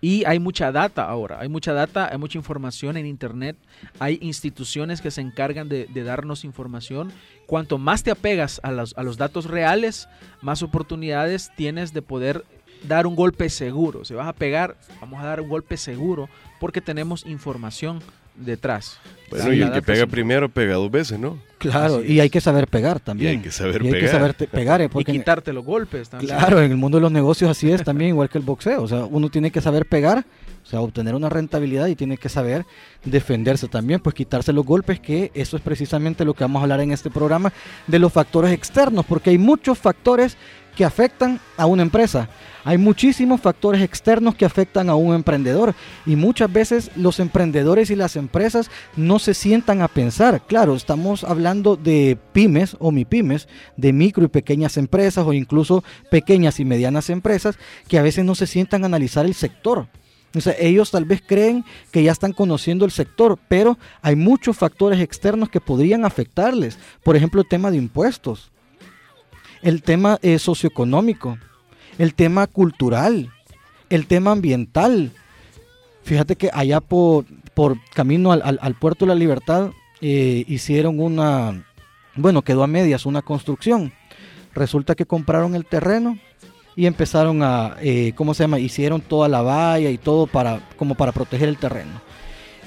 y 0.06 0.24
hay 0.26 0.38
mucha 0.38 0.72
data 0.72 1.10
ahora, 1.10 1.40
hay 1.40 1.50
mucha 1.50 1.74
data, 1.74 2.08
hay 2.12 2.20
mucha 2.20 2.38
información 2.38 2.96
en 2.96 3.08
Internet, 3.08 3.58
hay 3.98 4.20
instituciones 4.22 5.02
que 5.02 5.10
se 5.10 5.20
encargan 5.20 5.68
de, 5.68 5.88
darnos 5.88 6.46
información. 6.46 7.12
Cuanto 7.48 7.80
más 7.80 8.04
te 8.04 8.12
apegas 8.12 8.62
a 8.62 8.72
los, 8.72 8.96
a 9.00 9.02
los 9.02 9.18
datos 9.18 9.46
reales, 9.46 10.08
más 10.44 10.62
oportunidades 10.62 11.50
tienes 11.56 11.92
de 11.92 12.04
poder 12.04 12.46
dar 12.88 13.08
un 13.08 13.16
golpe 13.16 13.50
seguro. 13.50 14.06
Si 14.06 14.14
vas 14.14 14.28
a 14.28 14.34
pegar, 14.34 14.78
vamos 15.02 15.24
a 15.24 15.26
dar 15.26 15.42
un 15.42 15.50
golpe 15.50 15.76
seguro 15.76 16.30
porque 16.60 16.82
tenemos 16.82 17.26
información 17.26 18.00
detrás. 18.36 19.00
Bueno, 19.30 19.54
y 19.54 19.62
el 19.62 19.72
que 19.72 19.82
pega 19.82 20.06
primero 20.06 20.50
pega 20.50 20.76
dos 20.76 20.92
veces, 20.92 21.20
¿no? 21.20 21.40
Claro, 21.58 22.04
y 22.04 22.20
hay 22.20 22.30
que 22.30 22.42
saber 22.42 22.68
pegar 22.68 23.00
también. 23.00 23.34
Y 23.34 23.36
hay 23.38 23.42
que 23.42 23.52
saber 23.52 23.78
y 23.78 23.92
pegar. 23.92 23.96
Hay 23.96 24.02
que 24.02 24.08
saber 24.08 24.36
pegar. 24.50 24.82
Eh, 24.82 24.90
y 24.96 25.04
quitarte 25.04 25.52
los 25.52 25.66
golpes 25.66 26.10
también. 26.10 26.38
Claro, 26.38 26.62
en 26.62 26.72
el 26.72 26.78
mundo 26.78 26.98
de 26.98 27.02
los 27.02 27.12
negocios 27.12 27.50
así 27.50 27.72
es 27.72 27.84
también, 27.84 28.10
igual 28.10 28.30
que 28.30 28.38
el 28.38 28.44
boxeo. 28.44 28.84
O 28.84 28.88
sea, 28.88 29.06
uno 29.06 29.30
tiene 29.30 29.52
que 29.52 29.62
saber 29.62 29.88
pegar, 29.88 30.26
o 30.66 30.68
sea, 30.68 30.82
obtener 30.82 31.14
una 31.14 31.30
rentabilidad 31.30 31.86
y 31.88 31.96
tiene 31.96 32.18
que 32.18 32.28
saber 32.28 32.66
defenderse 33.04 33.68
también, 33.68 34.00
pues 34.00 34.16
quitarse 34.16 34.52
los 34.52 34.66
golpes, 34.66 35.00
que 35.00 35.32
eso 35.36 35.58
es 35.58 35.62
precisamente 35.62 36.26
lo 36.26 36.34
que 36.34 36.44
vamos 36.44 36.60
a 36.60 36.64
hablar 36.64 36.80
en 36.80 36.92
este 36.92 37.12
programa 37.12 37.54
de 37.86 38.00
los 38.00 38.12
factores 38.12 38.52
externos, 38.52 39.06
porque 39.06 39.30
hay 39.30 39.38
muchos 39.38 39.78
factores 39.78 40.38
que 40.76 40.84
afectan 40.84 41.40
a 41.56 41.68
una 41.68 41.84
empresa. 41.84 42.30
Hay 42.64 42.80
muchísimos 42.80 43.42
factores 43.42 43.82
externos 43.84 44.34
que 44.34 44.44
afectan 44.44 44.90
a 44.90 44.96
un 44.96 45.14
emprendedor 45.14 45.76
y 46.04 46.16
muchas 46.16 46.52
veces 46.52 46.90
los 46.96 47.20
emprendedores 47.20 47.92
y 47.92 47.96
las 47.96 48.16
empresas 48.16 48.72
no 48.98 49.20
se 49.20 49.36
sientan 49.36 49.84
a 49.84 49.88
pensar. 49.88 50.42
Claro, 50.48 50.76
estamos 50.76 51.24
hablando 51.24 51.76
de 51.76 52.18
pymes 52.34 52.76
o 52.80 52.92
mipymes, 52.92 53.48
de 53.78 53.94
micro 53.94 54.26
y 54.26 54.30
pequeñas 54.30 54.78
empresas 54.78 55.26
o 55.28 55.32
incluso 55.32 55.84
pequeñas 56.10 56.60
y 56.60 56.66
medianas 56.66 57.12
empresas 57.12 57.60
que 57.88 58.00
a 58.00 58.04
veces 58.04 58.26
no 58.26 58.34
se 58.34 58.48
sientan 58.48 58.82
a 58.82 58.88
analizar 58.88 59.28
el 59.28 59.36
sector. 59.36 59.88
O 60.36 60.40
ellos 60.60 60.92
tal 60.92 61.06
vez 61.06 61.24
creen 61.26 61.64
que 61.92 62.04
ya 62.04 62.12
están 62.12 62.34
conociendo 62.34 62.86
el 62.86 62.92
sector, 62.92 63.40
pero 63.48 63.78
hay 64.02 64.16
muchos 64.16 64.58
factores 64.58 65.00
externos 65.00 65.50
que 65.50 65.62
podrían 65.62 66.06
afectarles. 66.06 66.78
Por 67.04 67.16
ejemplo, 67.16 67.42
el 67.42 67.48
tema 67.48 67.72
de 67.72 67.78
impuestos 67.78 68.52
el 69.66 69.82
tema 69.82 70.20
eh, 70.22 70.38
socioeconómico, 70.38 71.40
el 71.98 72.14
tema 72.14 72.46
cultural, 72.46 73.32
el 73.90 74.06
tema 74.06 74.32
ambiental. 74.32 75.12
Fíjate 76.04 76.36
que 76.36 76.52
allá 76.54 76.82
por, 76.82 77.26
por 77.56 77.78
camino 77.96 78.32
al, 78.32 78.76
puerto 78.76 79.06
de 79.06 79.10
la 79.10 79.16
libertad 79.16 79.72
eh, 80.02 80.46
hicieron 80.48 81.00
una, 81.00 81.66
Bueno, 82.16 82.44
quedó 82.44 82.64
a 82.64 82.68
medias 82.68 83.08
una 83.08 83.24
construcción. 83.24 83.92
Resulta 84.54 84.94
que 84.94 85.08
compraron 85.08 85.56
el 85.56 85.66
terreno 85.66 86.20
y 86.76 86.86
empezaron 86.86 87.42
a, 87.44 87.78
eh, 87.82 88.14
¿cómo 88.16 88.34
se 88.34 88.44
llama? 88.44 88.60
Hicieron 88.60 89.02
toda 89.02 89.28
la 89.30 89.42
valla 89.42 89.90
y 89.90 89.98
todo 89.98 90.28
para, 90.28 90.60
como 90.78 90.96
para 90.96 91.12
proteger 91.12 91.50
el 91.50 91.58
terreno. 91.58 92.02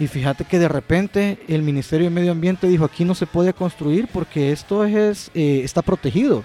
Y 0.00 0.07
fíjate 0.07 0.45
que 0.45 0.59
de 0.59 0.69
repente 0.69 1.38
el 1.49 1.62
Ministerio 1.62 2.07
de 2.07 2.11
Medio 2.15 2.33
Ambiente 2.33 2.69
dijo 2.69 2.85
aquí 2.85 3.05
no 3.05 3.15
se 3.15 3.27
puede 3.27 3.53
construir 3.53 4.09
porque 4.12 4.53
esto 4.53 4.85
es, 4.85 5.31
eh, 5.35 5.62
está 5.65 5.83
protegido. 5.83 6.45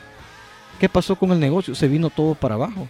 ¿Qué 0.80 0.90
pasó 0.90 1.16
con 1.16 1.32
el 1.32 1.40
negocio? 1.40 1.76
Se 1.76 1.88
vino 1.88 2.10
todo 2.10 2.34
para 2.36 2.56
abajo. 2.56 2.88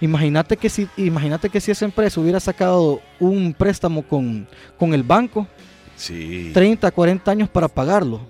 Imagínate 0.00 0.56
que 0.56 0.68
si, 0.68 0.88
imagínate 0.96 1.48
que 1.48 1.60
si 1.60 1.70
esa 1.70 1.84
empresa 1.84 2.20
hubiera 2.20 2.40
sacado 2.40 3.00
un 3.20 3.54
préstamo 3.54 4.02
con, 4.02 4.48
con 4.78 4.94
el 4.94 5.02
banco, 5.02 5.46
Sí. 5.96 6.50
30, 6.52 6.90
40 6.90 7.30
años 7.30 7.48
para 7.48 7.68
pagarlo. 7.68 8.20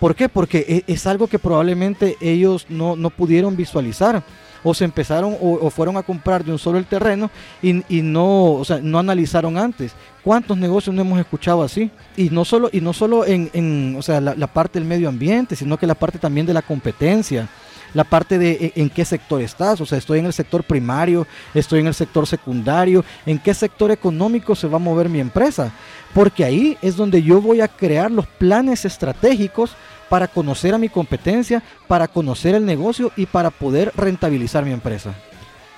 ¿Por 0.00 0.14
qué? 0.14 0.28
Porque 0.28 0.64
e- 0.86 0.92
es, 0.92 1.06
algo 1.06 1.26
que 1.26 1.38
probablemente 1.38 2.16
ellos 2.20 2.66
no, 2.68 2.96
no 2.96 3.10
pudieron 3.10 3.56
visualizar. 3.56 4.22
O 4.64 4.74
se 4.74 4.84
empezaron 4.84 5.36
o, 5.40 5.70
fueron 5.70 5.96
a 5.96 6.02
comprar 6.02 6.42
de 6.44 6.50
un 6.50 6.58
solo 6.58 6.78
el 6.78 6.86
terreno 6.86 7.30
y, 7.62 7.84
y 7.94 8.02
no, 8.02 8.54
o 8.54 8.64
sea, 8.64 8.80
no 8.82 8.98
analizaron 8.98 9.56
antes. 9.56 9.92
¿Cuántos 10.24 10.56
negocios 10.56 10.94
no 10.96 11.02
hemos 11.02 11.20
escuchado 11.20 11.62
así? 11.62 11.90
Y 12.16 12.30
no 12.30 12.44
solo, 12.44 12.70
y 12.72 12.80
no 12.80 12.92
solo 12.92 13.26
en, 13.26 13.50
en, 13.52 13.94
o 13.96 14.02
sea, 14.02 14.20
la, 14.20 14.34
la 14.34 14.46
parte 14.46 14.78
del 14.80 14.88
medio 14.88 15.08
ambiente, 15.08 15.54
sino 15.54 15.76
que 15.76 15.86
la 15.86 15.94
parte 15.94 16.18
también 16.18 16.46
de 16.46 16.54
la 16.54 16.62
competencia 16.62 17.48
la 17.94 18.04
parte 18.04 18.38
de 18.38 18.50
e- 18.52 18.72
en 18.74 18.90
qué 18.90 19.04
sector 19.04 19.40
estás, 19.40 19.80
o 19.80 19.86
sea, 19.86 19.96
estoy 19.98 20.18
en 20.18 20.26
el 20.26 20.32
sector 20.32 20.64
primario, 20.64 21.26
estoy 21.54 21.80
en 21.80 21.86
el 21.86 21.94
sector 21.94 22.26
secundario, 22.26 23.04
en 23.24 23.38
qué 23.38 23.54
sector 23.54 23.90
económico 23.90 24.54
se 24.54 24.66
va 24.66 24.76
a 24.76 24.80
mover 24.80 25.08
mi 25.08 25.20
empresa, 25.20 25.72
porque 26.12 26.44
ahí 26.44 26.76
es 26.82 26.96
donde 26.96 27.22
yo 27.22 27.40
voy 27.40 27.60
a 27.60 27.68
crear 27.68 28.10
los 28.10 28.26
planes 28.26 28.84
estratégicos 28.84 29.76
para 30.08 30.28
conocer 30.28 30.74
a 30.74 30.78
mi 30.78 30.88
competencia, 30.88 31.62
para 31.88 32.08
conocer 32.08 32.54
el 32.54 32.64
negocio 32.64 33.12
y 33.16 33.26
para 33.26 33.50
poder 33.50 33.92
rentabilizar 33.96 34.64
mi 34.64 34.72
empresa. 34.72 35.14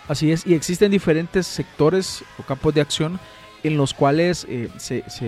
Así 0.09 0.30
es, 0.30 0.47
y 0.47 0.54
existen 0.54 0.90
diferentes 0.90 1.47
sectores 1.47 2.23
o 2.38 2.42
campos 2.42 2.75
de 2.75 2.80
acción 2.80 3.18
en 3.64 3.76
los 3.76 3.95
cuales 3.95 4.47
eh, 4.49 4.71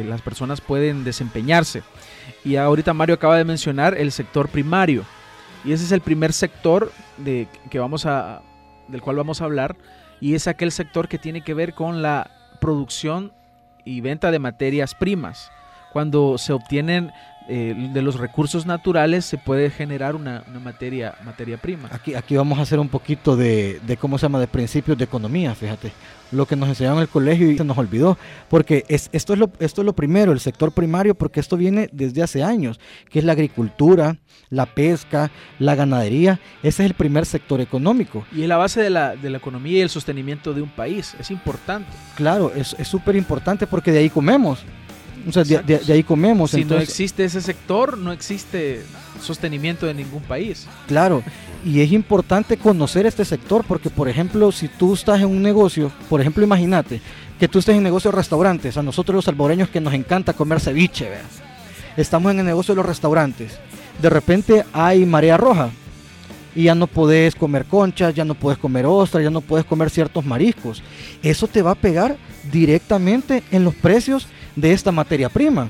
las 0.06 0.22
personas 0.22 0.60
pueden 0.60 1.02
desempeñarse. 1.02 1.82
Y 2.44 2.56
ahorita 2.56 2.94
Mario 2.94 3.16
acaba 3.16 3.36
de 3.36 3.44
mencionar 3.44 3.96
el 3.96 4.12
sector 4.12 4.48
primario. 4.48 5.04
Y 5.64 5.72
ese 5.72 5.84
es 5.84 5.92
el 5.92 6.00
primer 6.00 6.32
sector 6.32 6.92
de, 7.16 7.48
que 7.70 7.80
vamos 7.80 8.06
a, 8.06 8.42
del 8.86 9.02
cual 9.02 9.16
vamos 9.16 9.40
a 9.40 9.44
hablar. 9.44 9.76
Y 10.20 10.34
es 10.34 10.46
aquel 10.46 10.70
sector 10.70 11.08
que 11.08 11.18
tiene 11.18 11.42
que 11.42 11.54
ver 11.54 11.74
con 11.74 12.02
la 12.02 12.30
producción 12.60 13.32
y 13.84 14.00
venta 14.00 14.30
de 14.30 14.38
materias 14.38 14.94
primas. 14.94 15.50
Cuando 15.92 16.38
se 16.38 16.52
obtienen 16.52 17.10
eh, 17.48 17.90
de 17.92 18.02
los 18.02 18.18
recursos 18.18 18.66
naturales 18.66 19.24
se 19.24 19.38
puede 19.38 19.70
generar 19.70 20.14
una, 20.14 20.44
una 20.48 20.60
materia, 20.60 21.14
materia 21.24 21.56
prima. 21.56 21.88
Aquí, 21.90 22.14
aquí 22.14 22.36
vamos 22.36 22.58
a 22.58 22.62
hacer 22.62 22.78
un 22.78 22.88
poquito 22.88 23.36
de, 23.36 23.80
de, 23.86 23.96
¿cómo 23.96 24.18
se 24.18 24.26
llama?, 24.26 24.38
de 24.38 24.46
principios 24.46 24.98
de 24.98 25.04
economía, 25.04 25.54
fíjate. 25.54 25.92
Lo 26.30 26.44
que 26.44 26.56
nos 26.56 26.68
enseñaron 26.68 26.98
en 26.98 27.02
el 27.02 27.08
colegio 27.08 27.50
y 27.50 27.56
se 27.56 27.64
nos 27.64 27.78
olvidó. 27.78 28.18
Porque 28.50 28.84
es, 28.88 29.08
esto, 29.12 29.32
es 29.32 29.38
lo, 29.38 29.50
esto 29.60 29.80
es 29.80 29.86
lo 29.86 29.94
primero, 29.94 30.32
el 30.32 30.40
sector 30.40 30.72
primario, 30.72 31.14
porque 31.14 31.40
esto 31.40 31.56
viene 31.56 31.88
desde 31.90 32.22
hace 32.22 32.42
años, 32.42 32.78
que 33.08 33.18
es 33.20 33.24
la 33.24 33.32
agricultura, 33.32 34.18
la 34.50 34.66
pesca, 34.66 35.30
la 35.58 35.74
ganadería. 35.74 36.38
Ese 36.62 36.84
es 36.84 36.90
el 36.90 36.94
primer 36.94 37.24
sector 37.24 37.62
económico. 37.62 38.26
Y 38.30 38.42
es 38.42 38.48
la 38.48 38.58
base 38.58 38.82
de 38.82 38.90
la, 38.90 39.16
de 39.16 39.30
la 39.30 39.38
economía 39.38 39.78
y 39.78 39.80
el 39.80 39.88
sostenimiento 39.88 40.52
de 40.52 40.60
un 40.60 40.68
país. 40.68 41.16
Es 41.18 41.30
importante. 41.30 41.90
Claro, 42.14 42.52
es 42.54 42.76
súper 42.86 43.16
importante 43.16 43.66
porque 43.66 43.90
de 43.90 44.00
ahí 44.00 44.10
comemos. 44.10 44.64
O 45.26 45.32
sea, 45.32 45.44
de, 45.44 45.58
de, 45.58 45.78
de, 45.78 45.92
ahí 45.92 46.02
comemos. 46.02 46.50
Si 46.50 46.62
entonces, 46.62 46.88
no 46.88 46.90
existe 46.90 47.24
ese 47.24 47.40
sector, 47.40 47.96
no 47.96 48.12
existe 48.12 48.82
sostenimiento 49.20 49.86
de 49.86 49.94
ningún 49.94 50.22
país. 50.22 50.66
Claro, 50.86 51.22
y 51.64 51.80
es 51.80 51.92
importante 51.92 52.56
conocer 52.56 53.06
este 53.06 53.24
sector 53.24 53.64
porque, 53.66 53.90
por 53.90 54.08
ejemplo, 54.08 54.52
si 54.52 54.68
tú 54.68 54.94
estás 54.94 55.20
en 55.20 55.26
un 55.26 55.42
negocio, 55.42 55.90
por 56.08 56.20
ejemplo, 56.20 56.44
imagínate 56.44 57.00
que 57.38 57.48
tú 57.48 57.58
estés 57.58 57.76
en 57.76 57.82
negocio 57.82 58.10
de 58.10 58.16
restaurantes, 58.16 58.76
a 58.76 58.82
nosotros 58.82 59.16
los 59.16 59.24
salvadoreños 59.24 59.68
que 59.68 59.80
nos 59.80 59.94
encanta 59.94 60.32
comer 60.32 60.60
ceviche, 60.60 61.08
¿veas? 61.08 61.22
estamos 61.96 62.32
en 62.32 62.40
el 62.40 62.46
negocio 62.46 62.74
de 62.74 62.76
los 62.76 62.86
restaurantes, 62.86 63.58
de 64.00 64.10
repente 64.10 64.64
hay 64.72 65.04
marea 65.04 65.36
roja 65.36 65.70
y 66.58 66.64
ya 66.64 66.74
no 66.74 66.88
podés 66.88 67.36
comer 67.36 67.66
conchas, 67.66 68.12
ya 68.12 68.24
no 68.24 68.34
puedes 68.34 68.58
comer 68.58 68.84
ostras, 68.84 69.22
ya 69.22 69.30
no 69.30 69.40
puedes 69.40 69.64
comer 69.64 69.90
ciertos 69.90 70.24
mariscos. 70.26 70.82
Eso 71.22 71.46
te 71.46 71.62
va 71.62 71.70
a 71.70 71.76
pegar 71.76 72.16
directamente 72.50 73.44
en 73.52 73.62
los 73.62 73.76
precios 73.76 74.26
de 74.56 74.72
esta 74.72 74.90
materia 74.90 75.28
prima. 75.28 75.68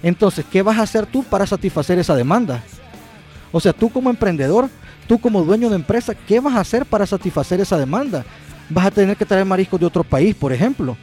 Entonces, 0.00 0.44
¿qué 0.48 0.62
vas 0.62 0.78
a 0.78 0.82
hacer 0.82 1.06
tú 1.06 1.24
para 1.24 1.44
satisfacer 1.44 1.98
esa 1.98 2.14
demanda? 2.14 2.62
O 3.50 3.58
sea, 3.58 3.72
tú 3.72 3.90
como 3.90 4.10
emprendedor, 4.10 4.68
tú 5.08 5.18
como 5.18 5.42
dueño 5.42 5.70
de 5.70 5.74
empresa, 5.74 6.14
¿qué 6.14 6.38
vas 6.38 6.54
a 6.54 6.60
hacer 6.60 6.86
para 6.86 7.04
satisfacer 7.04 7.60
esa 7.60 7.76
demanda? 7.76 8.24
Vas 8.70 8.86
a 8.86 8.90
tener 8.92 9.16
que 9.16 9.26
traer 9.26 9.44
mariscos 9.44 9.80
de 9.80 9.86
otro 9.86 10.04
país, 10.04 10.36
por 10.36 10.52
ejemplo. 10.52 10.96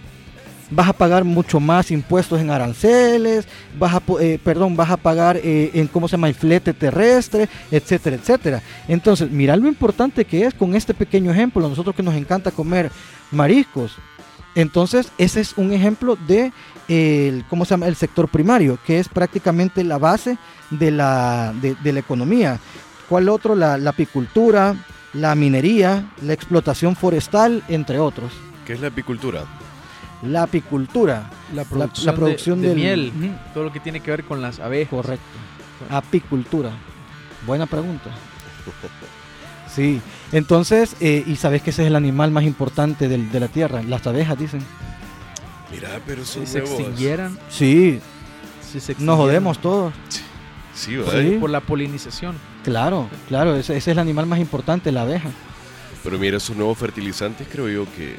Vas 0.71 0.89
a 0.89 0.93
pagar 0.93 1.23
mucho 1.23 1.59
más 1.59 1.91
impuestos 1.91 2.41
en 2.41 2.49
aranceles, 2.49 3.47
vas 3.77 3.93
a, 3.93 4.01
eh, 4.19 4.39
perdón, 4.43 4.75
vas 4.75 4.89
a 4.89 4.97
pagar 4.97 5.37
eh, 5.37 5.71
en 5.73 5.87
cómo 5.87 6.07
se 6.07 6.13
llama 6.13 6.27
el 6.27 6.33
flete 6.33 6.73
terrestre, 6.73 7.47
etcétera, 7.69 8.15
etcétera. 8.15 8.61
Entonces, 8.87 9.29
mira 9.29 9.55
lo 9.55 9.67
importante 9.67 10.25
que 10.25 10.45
es 10.45 10.53
con 10.53 10.75
este 10.75 10.93
pequeño 10.93 11.31
ejemplo, 11.31 11.67
nosotros 11.69 11.95
que 11.95 12.01
nos 12.01 12.15
encanta 12.15 12.49
comer 12.51 12.89
mariscos. 13.31 13.95
Entonces, 14.55 15.11
ese 15.17 15.41
es 15.41 15.53
un 15.57 15.71
ejemplo 15.71 16.17
de 16.27 16.51
¿cómo 17.49 17.65
se 17.65 17.71
llama? 17.71 17.87
el 17.87 17.95
sector 17.95 18.27
primario, 18.29 18.79
que 18.85 18.99
es 18.99 19.09
prácticamente 19.09 19.83
la 19.83 19.97
base 19.97 20.37
de 20.71 20.91
la, 20.91 21.53
de 21.61 21.93
la 21.93 21.99
economía. 21.99 22.59
¿Cuál 23.09 23.29
otro? 23.29 23.55
La, 23.55 23.77
la, 23.77 23.91
apicultura, 23.91 24.75
la 25.13 25.35
minería, 25.35 26.11
la 26.21 26.33
explotación 26.33 26.95
forestal, 26.95 27.63
entre 27.67 27.99
otros. 27.99 28.31
¿Qué 28.65 28.73
es 28.73 28.81
la 28.81 28.87
apicultura? 28.87 29.43
La 30.25 30.43
apicultura. 30.43 31.29
La 31.53 31.63
producción, 31.63 32.05
la, 32.05 32.11
la 32.11 32.17
producción 32.17 32.61
de, 32.61 32.75
miel, 32.75 33.13
uh 33.15 33.21
-huh. 33.21 33.53
todo 33.53 33.65
lo 33.65 33.71
que 33.71 33.79
tiene 33.79 33.99
que 33.99 34.11
ver 34.11 34.23
con 34.23 34.41
las 34.41 34.59
abejas. 34.59 34.89
Correcto. 34.89 35.25
Apicultura. 35.89 36.71
Buena 37.45 37.65
pregunta. 37.65 38.09
Sí, 39.73 40.01
entonces, 40.31 40.95
eh, 41.01 41.23
y 41.27 41.35
sabes 41.35 41.61
que 41.61 41.69
ese 41.69 41.83
es 41.83 41.87
el 41.87 41.95
animal 41.95 42.31
más 42.31 42.43
importante 42.43 43.07
del, 43.07 43.31
de 43.31 43.39
la 43.39 43.47
tierra, 43.49 43.83
las 43.83 44.07
abejas 44.07 44.39
dicen. 44.39 44.61
Mira, 45.71 45.99
pero 46.07 46.23
son 46.23 46.45
si 46.45 46.53
se 46.53 46.59
extinguieran. 46.59 47.37
Sí, 47.49 47.99
si 48.71 48.79
se 48.79 48.95
nos 48.99 49.17
jodemos 49.17 49.59
todos. 49.59 49.93
Sí. 50.73 50.97
Por 51.39 51.49
la 51.49 51.61
polinización. 51.61 52.35
Claro, 52.63 53.09
claro, 53.27 53.55
ese, 53.55 53.73
ese, 53.77 53.91
es 53.91 53.95
el 53.95 53.99
animal 53.99 54.25
más 54.25 54.39
importante, 54.39 54.91
la 54.91 55.01
abeja. 55.01 55.29
Pero 56.03 56.17
mira, 56.17 56.37
esos 56.37 56.55
nuevos 56.55 56.77
fertilizantes 56.77 57.47
creo 57.51 57.67
yo 57.69 57.85
que 57.95 58.15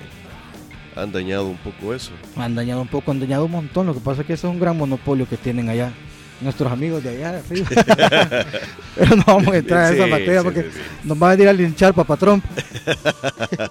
han 0.97 1.13
dañado 1.13 1.47
un 1.47 1.59
poco 1.59 1.95
eso. 1.95 2.13
Han 2.37 2.55
dañado 2.55 2.81
un 2.81 2.89
poco, 2.89 3.11
han 3.11 3.21
dañado 3.21 3.45
un 3.45 3.51
montón. 3.51 3.87
Lo 3.87 3.95
que 3.95 4.01
pasa 4.01 4.23
es 4.23 4.27
que 4.27 4.33
eso 4.33 4.49
es 4.49 4.55
un 4.55 4.61
gran 4.61 4.77
monopolio 4.77 5.29
que 5.29 5.37
tienen 5.37 5.69
allá 5.69 5.93
nuestros 6.41 6.73
amigos 6.73 7.03
de 7.03 7.11
allá. 7.11 7.43
Pero 8.97 9.17
no 9.17 9.25
vamos 9.27 9.49
a 9.49 9.57
entrar 9.59 9.89
sí, 9.89 9.97
en 9.97 10.03
esa 10.03 10.11
materia 10.11 10.41
sí, 10.41 10.45
porque 10.45 10.63
sí, 10.63 10.79
nos 11.05 11.19
van 11.19 11.39
a 11.39 11.43
ir 11.43 11.49
a 11.49 11.53
linchar 11.53 11.95
Papa 11.95 12.17
Trump. 12.17 12.45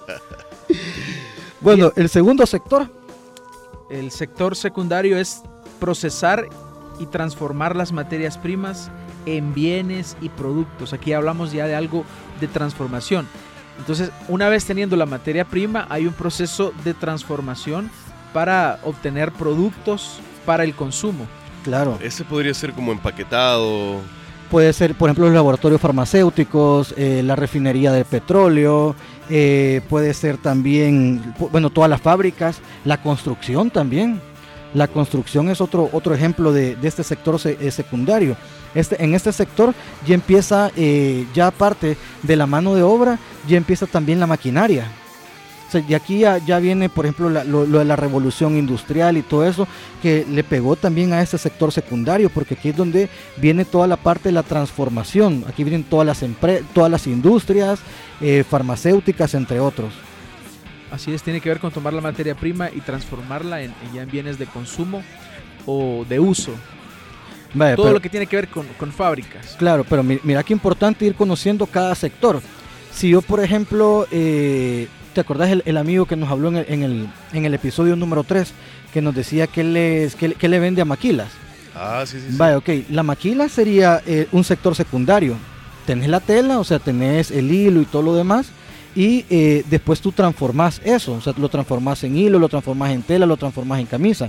bueno, 1.61 1.91
el 1.95 2.09
segundo 2.09 2.45
sector. 2.45 2.91
El 3.89 4.11
sector 4.11 4.55
secundario 4.55 5.17
es 5.17 5.41
procesar 5.79 6.47
y 6.99 7.05
transformar 7.07 7.75
las 7.75 7.91
materias 7.91 8.37
primas 8.37 8.89
en 9.25 9.53
bienes 9.53 10.15
y 10.21 10.29
productos. 10.29 10.93
Aquí 10.93 11.13
hablamos 11.13 11.51
ya 11.51 11.67
de 11.67 11.75
algo 11.75 12.05
de 12.39 12.47
transformación. 12.47 13.27
Entonces, 13.77 14.11
una 14.27 14.49
vez 14.49 14.65
teniendo 14.65 14.95
la 14.95 15.05
materia 15.05 15.45
prima, 15.45 15.85
hay 15.89 16.07
un 16.07 16.13
proceso 16.13 16.73
de 16.83 16.93
transformación 16.93 17.89
para 18.33 18.79
obtener 18.83 19.31
productos 19.31 20.19
para 20.45 20.63
el 20.63 20.75
consumo. 20.75 21.27
Claro. 21.63 21.97
Ese 22.01 22.23
podría 22.23 22.53
ser 22.53 22.73
como 22.73 22.91
empaquetado. 22.91 24.01
Puede 24.51 24.71
ser, 24.73 24.93
por 24.95 25.09
ejemplo, 25.09 25.25
los 25.25 25.33
laboratorios 25.33 25.81
farmacéuticos, 25.81 26.93
eh, 26.97 27.23
la 27.23 27.35
refinería 27.35 27.91
de 27.91 28.05
petróleo, 28.05 28.95
eh, 29.29 29.81
puede 29.89 30.13
ser 30.13 30.37
también, 30.37 31.33
bueno, 31.51 31.71
todas 31.71 31.89
las 31.89 32.01
fábricas, 32.01 32.59
la 32.83 33.01
construcción 33.01 33.71
también. 33.71 34.21
La 34.75 34.87
construcción 34.87 35.49
es 35.49 35.61
otro, 35.61 35.89
otro 35.93 36.13
ejemplo 36.13 36.51
de, 36.51 36.75
de 36.75 36.87
este 36.87 37.03
sector 37.03 37.39
se, 37.39 37.57
eh, 37.59 37.71
secundario. 37.71 38.35
Este, 38.75 39.01
en 39.03 39.15
este 39.15 39.31
sector 39.31 39.73
ya 40.05 40.13
empieza, 40.13 40.69
eh, 40.75 41.25
ya 41.33 41.47
aparte 41.47 41.97
de 42.21 42.35
la 42.35 42.45
mano 42.45 42.75
de 42.75 42.83
obra, 42.83 43.17
ya 43.47 43.57
empieza 43.57 43.87
también 43.87 44.19
la 44.19 44.27
maquinaria. 44.27 44.85
Y 45.89 45.93
aquí 45.93 46.19
ya, 46.19 46.59
viene, 46.59 46.89
por 46.89 47.05
ejemplo, 47.05 47.29
lo, 47.29 47.65
de 47.65 47.85
la 47.85 47.95
revolución 47.95 48.55
industrial 48.55 49.17
y 49.17 49.21
todo 49.21 49.45
eso, 49.45 49.67
que 50.01 50.25
le 50.29 50.43
pegó 50.43 50.75
también 50.75 51.11
a 51.11 51.21
este 51.21 51.37
sector 51.37 51.71
secundario, 51.71 52.29
porque 52.29 52.53
aquí 52.53 52.69
es 52.69 52.77
donde 52.77 53.09
viene 53.37 53.65
toda 53.65 53.87
la 53.87 53.97
parte 53.97 54.29
de 54.29 54.33
la 54.33 54.43
transformación. 54.43 55.43
Aquí 55.47 55.63
vienen 55.63 55.83
todas 55.83 56.05
las, 56.05 56.23
todas 56.73 56.91
las 56.91 57.07
industrias, 57.07 57.79
eh, 58.21 58.45
farmacéuticas, 58.49 59.33
entre 59.33 59.59
otros. 59.59 59.93
Así 60.91 61.13
es, 61.13 61.23
tiene 61.23 61.41
que 61.41 61.49
ver 61.49 61.59
con 61.59 61.71
tomar 61.71 61.93
la 61.93 62.01
materia 62.01 62.35
prima 62.35 62.69
y 62.69 62.79
transformarla 62.79 63.61
en 63.61 63.73
ya 63.93 64.03
en 64.03 64.09
bienes 64.09 64.39
de 64.39 64.45
consumo 64.45 65.03
o 65.65 66.05
de 66.07 66.19
uso. 66.19 66.51
Vaya, 67.53 67.75
todo 67.75 67.85
pero- 67.85 67.93
lo 67.95 68.01
que 68.01 68.09
tiene 68.09 68.27
que 68.27 68.35
ver 68.35 68.47
con, 68.47 68.65
con 68.77 68.91
fábricas. 68.91 69.55
Claro, 69.57 69.85
pero 69.87 70.03
mi- 70.03 70.19
mira 70.23 70.43
qué 70.43 70.53
importante 70.53 71.05
ir 71.05 71.15
conociendo 71.15 71.65
cada 71.65 71.95
sector. 71.95 72.41
Si 72.93 73.09
yo, 73.09 73.21
por 73.21 73.41
ejemplo, 73.43 74.07
eh, 74.11 74.87
¿te 75.13 75.21
acordás 75.21 75.49
el, 75.51 75.63
el 75.65 75.77
amigo 75.77 76.05
que 76.05 76.15
nos 76.15 76.29
habló 76.29 76.49
en 76.49 76.57
el, 76.57 76.65
en 76.69 76.83
el, 76.83 77.07
en 77.33 77.45
el 77.45 77.53
episodio 77.53 77.95
número 77.95 78.23
3? 78.23 78.53
Que 78.93 79.01
nos 79.01 79.13
decía 79.15 79.47
que, 79.47 79.63
les, 79.63 80.15
que, 80.15 80.33
que 80.33 80.47
le 80.47 80.59
vende 80.59 80.81
a 80.81 80.85
maquilas. 80.85 81.29
Ah, 81.75 82.03
sí, 82.05 82.19
sí. 82.19 82.27
sí. 82.31 82.37
Vaya, 82.37 82.57
ok, 82.57 82.69
la 82.89 83.03
maquila 83.03 83.49
sería 83.49 84.01
eh, 84.05 84.27
un 84.31 84.43
sector 84.45 84.75
secundario. 84.75 85.35
Tenés 85.85 86.07
la 86.09 86.21
tela, 86.21 86.59
o 86.59 86.63
sea, 86.63 86.79
tenés 86.79 87.31
el 87.31 87.51
hilo 87.51 87.81
y 87.81 87.85
todo 87.85 88.01
lo 88.01 88.15
demás. 88.15 88.47
Y 88.95 89.25
eh, 89.29 89.65
después 89.69 89.99
tú 89.99 90.13
transformás 90.13 90.81
eso, 90.85 91.13
o 91.15 91.21
sea, 91.21 91.33
lo 91.37 91.49
transformás 91.49 92.01
en 92.05 92.15
hilo, 92.15 92.39
lo 92.39 92.47
transformás 92.47 92.91
en 92.91 93.01
tela, 93.03 93.25
lo 93.25 93.35
transformás 93.35 93.81
en 93.81 93.87
camisa. 93.87 94.27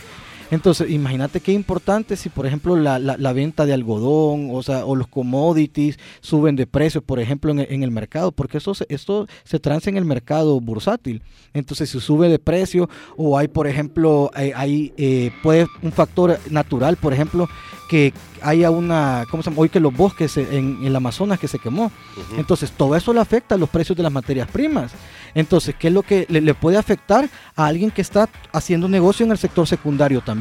Entonces, 0.50 0.88
imagínate 0.90 1.40
qué 1.40 1.52
importante 1.52 2.16
si, 2.16 2.28
por 2.28 2.46
ejemplo, 2.46 2.76
la, 2.76 2.98
la- 3.00 3.16
la 3.16 3.32
venta 3.32 3.66
de 3.66 3.72
algodón, 3.72 4.48
o 4.52 4.62
sea, 4.62 4.84
o 4.86 4.94
los 4.94 5.08
commodities 5.08 5.98
suben 6.20 6.54
de 6.54 6.66
precio, 6.66 7.02
por 7.02 7.18
ejemplo, 7.18 7.50
en, 7.50 7.60
el- 7.60 7.66
en 7.70 7.82
el 7.82 7.90
mercado, 7.90 8.30
porque 8.30 8.58
eso 8.58 8.72
esto 8.88 9.26
se 9.44 9.58
transa 9.58 9.90
en 9.90 9.96
el 9.96 10.04
mercado 10.04 10.60
bursátil. 10.60 11.22
Entonces, 11.52 11.90
si 11.90 11.98
sube 12.00 12.28
de 12.28 12.38
precio, 12.38 12.88
o 13.16 13.36
hay, 13.36 13.48
por 13.48 13.66
ejemplo, 13.66 14.30
hay, 14.34 14.52
hay, 14.54 14.92
eh, 14.96 15.32
puede 15.42 15.66
un 15.82 15.90
factor 15.92 16.38
natural, 16.50 16.96
por 16.96 17.12
ejemplo, 17.12 17.48
que 17.88 18.12
haya 18.42 18.70
una, 18.70 19.24
¿cómo 19.30 19.42
se 19.42 19.50
llama? 19.50 19.62
Hoy 19.62 19.68
que 19.68 19.78
los 19.80 19.96
bosques 19.96 20.36
en, 20.36 20.78
en 20.80 20.84
el 20.86 20.94
Amazonas 20.96 21.38
que 21.38 21.48
se 21.48 21.58
quemó. 21.58 21.90
Entonces, 22.36 22.70
todo 22.72 22.94
eso 22.96 23.12
le 23.12 23.20
afecta 23.20 23.54
a 23.54 23.58
los 23.58 23.68
precios 23.68 23.96
de 23.96 24.02
las 24.02 24.12
materias 24.12 24.48
primas. 24.48 24.92
Entonces, 25.34 25.74
¿qué 25.78 25.88
es 25.88 25.94
lo 25.94 26.02
que 26.02 26.26
le, 26.28 26.40
le 26.40 26.54
puede 26.54 26.78
afectar 26.78 27.28
a 27.54 27.66
alguien 27.66 27.90
que 27.90 28.00
está 28.02 28.28
haciendo 28.52 28.88
negocio 28.88 29.24
en 29.24 29.32
el 29.32 29.38
sector 29.38 29.66
secundario 29.66 30.20
también? 30.20 30.35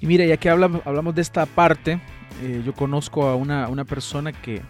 Y 0.00 0.06
mira, 0.06 0.24
ya 0.26 0.36
que 0.36 0.50
hablamos, 0.50 0.82
hablamos 0.84 1.14
de 1.14 1.22
esta 1.22 1.46
parte, 1.46 2.00
eh, 2.42 2.62
yo 2.64 2.74
conozco 2.74 3.28
a 3.28 3.36
una, 3.36 3.68
una 3.68 3.84
persona 3.84 4.32
que, 4.32 4.60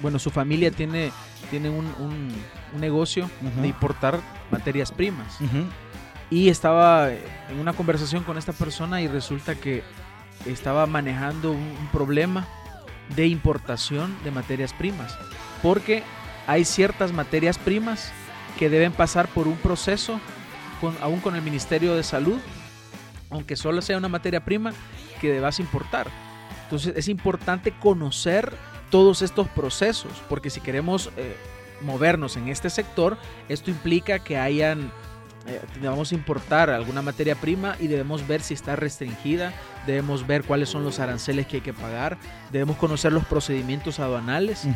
bueno, 0.00 0.18
su 0.18 0.30
familia 0.30 0.70
tiene, 0.70 1.12
tiene 1.50 1.68
un, 1.70 1.86
un- 1.98 2.32
un 2.74 2.80
negocio 2.80 3.30
de 3.62 3.68
importar 3.68 4.20
materias 4.50 4.90
primas. 4.90 5.38
Y 6.30 6.48
estaba 6.48 7.10
en 7.12 7.58
una 7.60 7.72
conversación 7.74 8.24
con 8.24 8.38
esta 8.38 8.52
persona 8.52 9.00
y 9.02 9.06
resulta 9.08 9.54
que 9.54 9.82
estaba 10.46 10.86
manejando 10.86 11.52
un, 11.52 11.58
un 11.58 11.88
problema 11.92 12.46
de 13.14 13.26
importación 13.26 14.16
de 14.24 14.30
materias 14.30 14.72
primas. 14.72 15.16
Porque 15.62 16.02
hay 16.46 16.64
ciertas 16.64 17.12
materias 17.12 17.58
primas 17.58 18.10
que 18.58 18.70
deben 18.70 18.92
pasar 18.92 19.28
por 19.28 19.46
un 19.46 19.56
proceso, 19.56 20.18
con, 20.80 20.96
aún 21.02 21.20
con 21.20 21.36
el 21.36 21.42
Ministerio 21.42 21.94
de 21.94 22.02
Salud, 22.02 22.38
aunque 23.34 23.56
solo 23.56 23.82
sea 23.82 23.98
una 23.98 24.08
materia 24.08 24.44
prima 24.44 24.72
que 25.20 25.32
debas 25.32 25.58
importar. 25.58 26.06
Entonces 26.62 26.94
es 26.96 27.08
importante 27.08 27.72
conocer 27.72 28.52
todos 28.90 29.22
estos 29.22 29.48
procesos, 29.48 30.12
porque 30.28 30.50
si 30.50 30.60
queremos 30.60 31.10
eh, 31.16 31.36
movernos 31.82 32.36
en 32.36 32.48
este 32.48 32.70
sector, 32.70 33.18
esto 33.48 33.70
implica 33.70 34.20
que 34.20 34.38
hayan, 34.38 34.92
eh, 35.46 35.60
debemos 35.80 36.12
importar 36.12 36.70
alguna 36.70 37.02
materia 37.02 37.34
prima 37.34 37.76
y 37.78 37.86
debemos 37.86 38.26
ver 38.26 38.40
si 38.40 38.54
está 38.54 38.76
restringida, 38.76 39.52
debemos 39.86 40.26
ver 40.26 40.44
cuáles 40.44 40.68
son 40.70 40.84
los 40.84 40.98
aranceles 41.00 41.46
que 41.46 41.56
hay 41.56 41.62
que 41.62 41.72
pagar, 41.74 42.16
debemos 42.50 42.76
conocer 42.76 43.12
los 43.12 43.24
procedimientos 43.24 44.00
aduanales, 44.00 44.66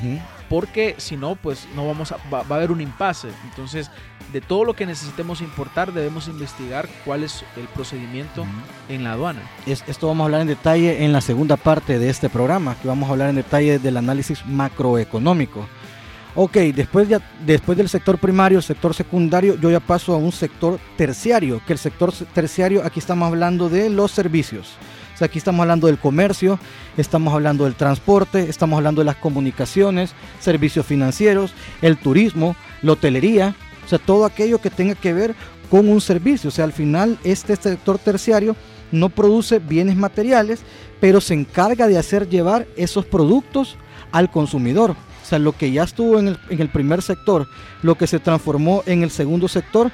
porque 0.49 0.95
si 0.99 1.17
no, 1.17 1.37
pues 1.37 1.67
no 1.75 1.87
vamos 1.87 2.13
a, 2.13 2.17
va, 2.33 2.43
va 2.43 2.57
a 2.57 2.59
haber 2.59 2.71
un 2.71 2.81
impasse. 2.83 3.29
Entonces, 3.45 3.91
de 4.33 4.43
todo 4.43 4.65
lo 4.65 4.75
que 4.75 4.85
necesitemos 4.85 5.41
importar, 5.41 5.93
debemos 5.95 6.29
investigar 6.29 6.87
cuál 7.07 7.25
es 7.25 7.45
el 7.57 7.67
procedimiento 7.69 8.45
en 8.91 9.05
la 9.05 9.13
aduana. 9.13 9.41
Es- 9.67 9.85
esto 9.87 10.07
vamos 10.09 10.23
a 10.23 10.27
hablar 10.27 10.41
en 10.43 10.49
detalle 10.49 11.03
en 11.05 11.13
la 11.15 11.23
segunda 11.23 11.57
parte 11.57 11.99
de 11.99 12.11
este 12.11 12.29
programa, 12.29 12.77
que 12.83 12.89
vamos 12.89 13.09
a 13.09 13.13
hablar 13.13 13.31
en 13.31 13.37
detalle 13.37 13.79
del 13.79 13.97
análisis 13.97 14.45
macroeconómico. 14.45 15.67
Ok, 16.41 16.57
después, 16.73 17.09
ya, 17.09 17.21
después 17.45 17.77
del 17.77 17.89
sector 17.89 18.17
primario, 18.17 18.63
sector 18.63 18.95
secundario, 18.95 19.57
yo 19.61 19.73
ya 19.73 19.81
paso 19.81 20.15
a 20.15 20.19
un 20.19 20.31
sector 20.31 20.79
terciario, 20.97 21.61
que 21.67 21.73
el 21.73 21.81
sector 21.81 22.13
se- 22.13 22.27
terciario, 22.27 22.85
aquí 22.85 23.01
estamos 23.01 23.27
hablando 23.27 23.69
de 23.69 23.91
los 23.91 24.13
servicios. 24.13 24.77
O 25.17 25.19
sea, 25.19 25.27
aquí 25.27 25.39
estamos 25.39 25.63
hablando 25.63 25.89
del 25.89 25.99
comercio, 25.99 26.61
estamos 26.97 27.35
hablando 27.35 27.65
del 27.65 27.75
transporte, 27.75 28.49
estamos 28.49 28.77
hablando 28.77 29.01
de 29.01 29.07
las 29.07 29.17
comunicaciones, 29.17 30.13
servicios 30.39 30.87
financieros, 30.87 31.55
el 31.83 31.97
turismo, 31.97 32.55
la 32.83 32.93
hotelería, 32.93 33.57
o 33.85 33.89
sea, 33.89 33.99
todo 33.99 34.25
aquello 34.25 34.61
que 34.61 34.71
tenga 34.71 34.95
que 34.95 35.13
ver 35.13 35.35
con 35.69 35.89
un 35.89 36.01
servicio. 36.01 36.49
O 36.49 36.53
sea, 36.53 36.67
al 36.67 36.73
final 36.73 37.19
este 37.25 37.57
sector 37.57 37.99
terciario 37.99 38.55
no 38.93 39.09
produce 39.09 39.59
bienes 39.59 39.97
materiales, 39.97 40.61
pero 41.01 41.21
se 41.21 41.35
encarga 41.35 41.89
de 41.89 41.99
hacer 41.99 42.29
llevar 42.29 42.69
esos 42.77 43.05
productos 43.07 43.77
al 44.13 44.31
consumidor. 44.31 44.95
O 45.29 45.31
sea, 45.31 45.39
lo 45.39 45.53
que 45.53 45.71
ya 45.71 45.83
estuvo 45.83 46.19
en 46.19 46.29
el, 46.29 46.39
en 46.49 46.59
el 46.63 46.71
primer 46.71 47.03
sector, 47.03 47.47
lo 47.83 47.97
que 47.97 48.07
se 48.07 48.19
transformó 48.19 48.83
en 48.87 49.03
el 49.03 49.11
segundo 49.11 49.47
sector, 49.47 49.91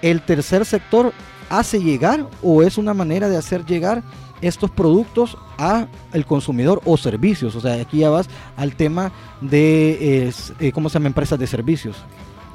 el 0.00 0.22
tercer 0.22 0.64
sector 0.64 1.12
hace 1.50 1.80
llegar 1.82 2.24
o 2.40 2.62
es 2.62 2.78
una 2.78 2.94
manera 2.94 3.28
de 3.28 3.36
hacer 3.36 3.64
llegar 3.66 4.04
estos 4.40 4.70
productos 4.70 5.36
a 5.58 5.88
el 6.12 6.24
consumidor 6.24 6.80
o 6.84 6.96
servicios. 6.96 7.56
O 7.56 7.60
sea, 7.60 7.74
aquí 7.80 7.98
ya 7.98 8.10
vas 8.10 8.28
al 8.56 8.76
tema 8.76 9.10
de, 9.40 10.30
eh, 10.60 10.70
¿cómo 10.70 10.88
se 10.88 10.94
llama? 10.94 11.08
Empresas 11.08 11.36
de 11.36 11.48
servicios. 11.48 11.96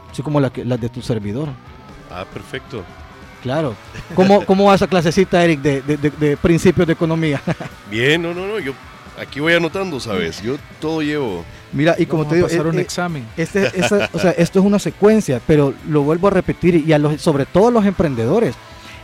Así 0.09 0.21
como 0.21 0.39
la 0.39 0.53
las 0.63 0.79
de 0.79 0.87
tu 0.87 1.01
servidor. 1.01 1.49
Ah, 2.09 2.23
perfecto. 2.33 2.81
Claro. 3.43 3.75
¿Cómo, 4.15 4.45
cómo 4.45 4.65
va 4.65 4.75
esa 4.75 4.87
clasecita, 4.87 5.43
Eric, 5.43 5.59
de, 5.61 5.81
de- 5.81 5.97
de- 5.97 6.09
de 6.11 6.37
principios 6.37 6.87
de 6.87 6.93
economía? 6.93 7.41
Bien, 7.89 8.21
no, 8.21 8.33
no, 8.33 8.47
no. 8.47 8.57
Yo 8.59 8.71
aquí 9.21 9.39
voy 9.39 9.53
anotando, 9.53 9.99
¿sabes? 9.99 10.41
Yo 10.41 10.57
todo 10.79 11.01
llevo. 11.01 11.45
Mira, 11.71 11.95
y 11.97 12.05
como 12.05 12.23
Vamos 12.23 12.29
te 12.29 12.35
a 12.35 12.37
digo, 12.37 12.47
pasar 12.49 12.65
eh, 12.65 12.69
un 12.69 12.79
eh, 12.79 12.81
examen. 12.81 13.25
este, 13.37 13.79
esa- 13.79 14.09
o 14.13 14.19
sea, 14.19 14.31
esto 14.31 14.59
es 14.59 14.65
una 14.65 14.79
secuencia, 14.79 15.39
pero 15.47 15.73
lo 15.87 16.01
vuelvo 16.03 16.27
a 16.27 16.31
repetir 16.31 16.75
y 16.75 16.91
a 16.93 16.97
los, 16.99 17.21
sobre 17.21 17.45
todo 17.45 17.67
a 17.67 17.71
los 17.71 17.85
emprendedores. 17.85 18.55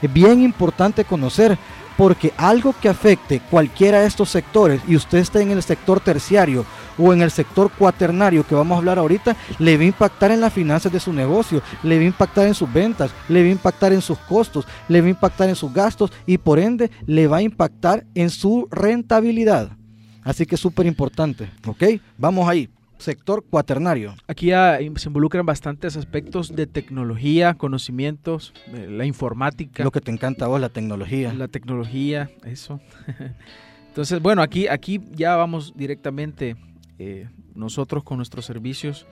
Es 0.02 0.12
bien 0.12 0.42
importante 0.42 1.06
conocer 1.06 1.58
porque 1.96 2.32
algo 2.38 2.76
que 2.80 2.90
afecte 2.90 3.42
cualquiera 3.50 4.02
de 4.02 4.08
estos 4.08 4.30
sectores 4.30 4.82
y 4.88 4.96
usted 4.96 5.18
esté 5.18 5.42
en 5.42 5.50
el 5.50 5.64
sector 5.64 6.00
terciario 6.00 6.64
o 7.00 7.12
en 7.12 7.24
el 7.24 7.32
sector 7.32 7.72
cuaternario 7.72 8.46
que 8.46 8.54
vamos 8.54 8.76
a 8.76 8.78
hablar 8.80 9.00
ahorita, 9.00 9.36
le 9.58 9.78
va 9.78 9.82
a 9.84 9.88
impactar 9.88 10.30
en 10.30 10.42
las 10.42 10.54
finanzas 10.54 10.92
de 10.92 11.00
su 11.00 11.12
negocio, 11.12 11.62
le 11.82 11.96
va 11.98 12.02
a 12.04 12.06
impactar 12.08 12.46
en 12.46 12.54
sus 12.54 12.72
ventas, 12.72 13.10
le 13.30 13.42
va 13.42 13.48
a 13.48 13.52
impactar 13.52 13.94
en 13.94 14.02
sus 14.04 14.18
costos, 14.20 14.66
le 14.88 15.02
va 15.02 15.08
a 15.08 15.12
impactar 15.12 15.50
en 15.50 15.56
sus 15.56 15.74
gastos 15.74 16.12
y 16.28 16.38
por 16.38 16.60
ende 16.60 16.92
le 17.08 17.28
va 17.28 17.38
a 17.38 17.42
impactar 17.42 18.06
en 18.14 18.30
su 18.30 18.68
rentabilidad. 18.70 19.72
Así 20.28 20.46
que 20.46 20.56
es 20.56 20.62
súper 20.62 20.86
importante, 20.86 21.50
¿ok? 21.66 21.84
Vamos 22.18 22.50
ahí, 22.50 22.68
sector 22.98 23.46
cuaternario. 23.50 24.14
Aquí 24.28 24.48
ya 24.48 24.78
se 24.98 25.08
involucran 25.08 25.46
bastantes 25.46 25.96
aspectos 25.96 26.54
de 26.54 26.68
tecnología, 26.68 27.54
conocimientos, 27.54 28.54
de 28.70 28.92
la 28.92 29.06
informática, 29.06 29.86
Lo 29.86 29.92
que 29.92 30.02
te 30.02 30.12
encanta 30.12 30.44
a 30.44 30.48
vos, 30.50 30.60
la 30.60 30.68
tecnología. 30.68 31.34
la 31.34 31.48
tecnología, 31.48 32.30
eso. 32.44 32.82
Entonces, 33.88 34.22
bueno, 34.22 34.42
aquí, 34.42 34.68
aquí 34.68 35.00
ya 35.14 35.38
vamos 35.38 35.74
directamente 35.78 36.58
eh, 37.00 37.30
nosotros 37.56 38.04
con 38.04 38.18
nuestros 38.18 38.44
servicios, 38.44 39.08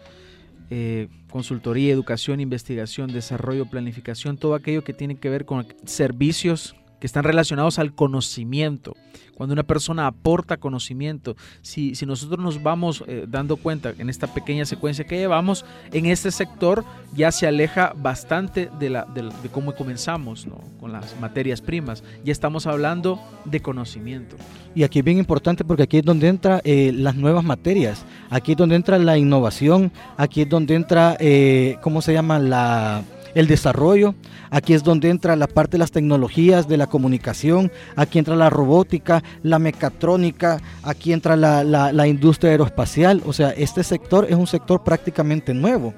eh, 0.69 1.07
consultoría, 1.29 1.93
educación, 1.93 2.41
investigación, 2.41 3.13
desarrollo, 3.13 3.67
planificación, 3.67 4.35
todo 4.35 4.53
aquello 4.53 4.83
que 4.83 4.91
tiene 4.91 5.15
que 5.15 5.29
ver 5.29 5.45
con 5.45 5.65
servicios 5.85 6.75
que 6.99 7.07
están 7.07 7.23
relacionados 7.23 7.79
al 7.79 7.93
conocimiento. 7.93 8.95
Cuando 9.35 9.53
una 9.53 9.63
persona 9.63 10.07
aporta 10.07 10.57
conocimiento, 10.57 11.35
si, 11.61 11.93
si 11.95 12.05
nosotros 12.05 12.39
nos 12.39 12.63
vamos 12.63 13.03
eh, 13.07 13.25
dando 13.27 13.57
cuenta 13.57 13.93
en 13.97 14.09
esta 14.09 14.33
pequeña 14.33 14.65
secuencia 14.65 15.05
que 15.05 15.17
llevamos, 15.17 15.65
en 15.91 16.05
este 16.05 16.31
sector 16.31 16.85
ya 17.13 17.31
se 17.31 17.45
aleja 17.45 17.93
bastante 17.97 18.69
de, 18.79 18.89
la, 18.89 19.05
de, 19.05 19.23
de 19.23 19.49
cómo 19.49 19.75
comenzamos 19.75 20.47
¿no? 20.47 20.61
con 20.79 20.93
las 20.93 21.19
materias 21.19 21.61
primas. 21.61 22.03
Ya 22.23 22.31
estamos 22.31 22.65
hablando 22.65 23.19
de 23.43 23.61
conocimiento. 23.61 24.37
Y 24.73 24.83
aquí 24.83 24.99
es 24.99 25.05
bien 25.05 25.17
importante 25.17 25.65
porque 25.65 25.83
aquí 25.83 25.97
es 25.97 26.05
donde 26.05 26.27
entran 26.27 26.61
las 26.63 27.15
nuevas 27.15 27.43
materias, 27.43 28.05
aquí 28.29 28.53
es 28.53 28.57
donde 28.57 28.75
entra 28.75 28.97
la 28.99 29.17
innovación, 29.17 29.91
aquí 30.17 30.41
es 30.41 30.49
donde 30.49 30.75
entra, 30.75 31.15
eh, 31.19 31.77
¿cómo 31.81 32.01
se 32.01 32.13
llama? 32.13 32.39
La, 32.39 33.03
el 33.35 33.47
desarrollo, 33.47 34.15
aquí 34.49 34.73
es 34.73 34.83
donde 34.83 35.09
entra 35.09 35.35
la 35.35 35.47
parte 35.47 35.73
de 35.73 35.79
las 35.79 35.91
tecnologías, 35.91 36.67
de 36.67 36.77
la 36.77 36.87
comunicación, 36.87 37.71
aquí 37.95 38.17
entra 38.17 38.35
la 38.35 38.49
robótica, 38.49 39.23
la 39.43 39.59
mecatrónica, 39.59 40.59
aquí 40.81 41.13
entra 41.13 41.35
la, 41.35 41.63
la- 41.63 42.07
industria 42.07 42.51
aeroespacial, 42.51 43.21
o 43.25 43.33
sea, 43.33 43.49
este 43.51 43.83
sector 43.83 44.25
es 44.29 44.35
un 44.35 44.47
sector 44.47 44.83
prácticamente 44.83 45.53
nuevo, 45.53 45.93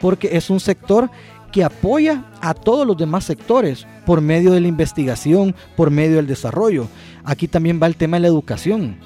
porque 0.00 0.36
es 0.36 0.50
un 0.50 0.60
sector 0.60 1.10
que 1.50 1.64
apoya 1.64 2.24
a 2.42 2.52
todos 2.52 2.86
los 2.86 2.96
demás 2.96 3.24
sectores 3.24 3.86
por 4.04 4.20
medio 4.20 4.52
de 4.52 4.60
la 4.60 4.68
investigación, 4.68 5.54
por 5.76 5.90
medio 5.90 6.16
del 6.16 6.26
desarrollo. 6.26 6.88
Aquí 7.24 7.48
también 7.48 7.80
va 7.82 7.86
el 7.86 7.96
tema 7.96 8.18
de 8.18 8.22
la 8.22 8.28
educación. 8.28 8.98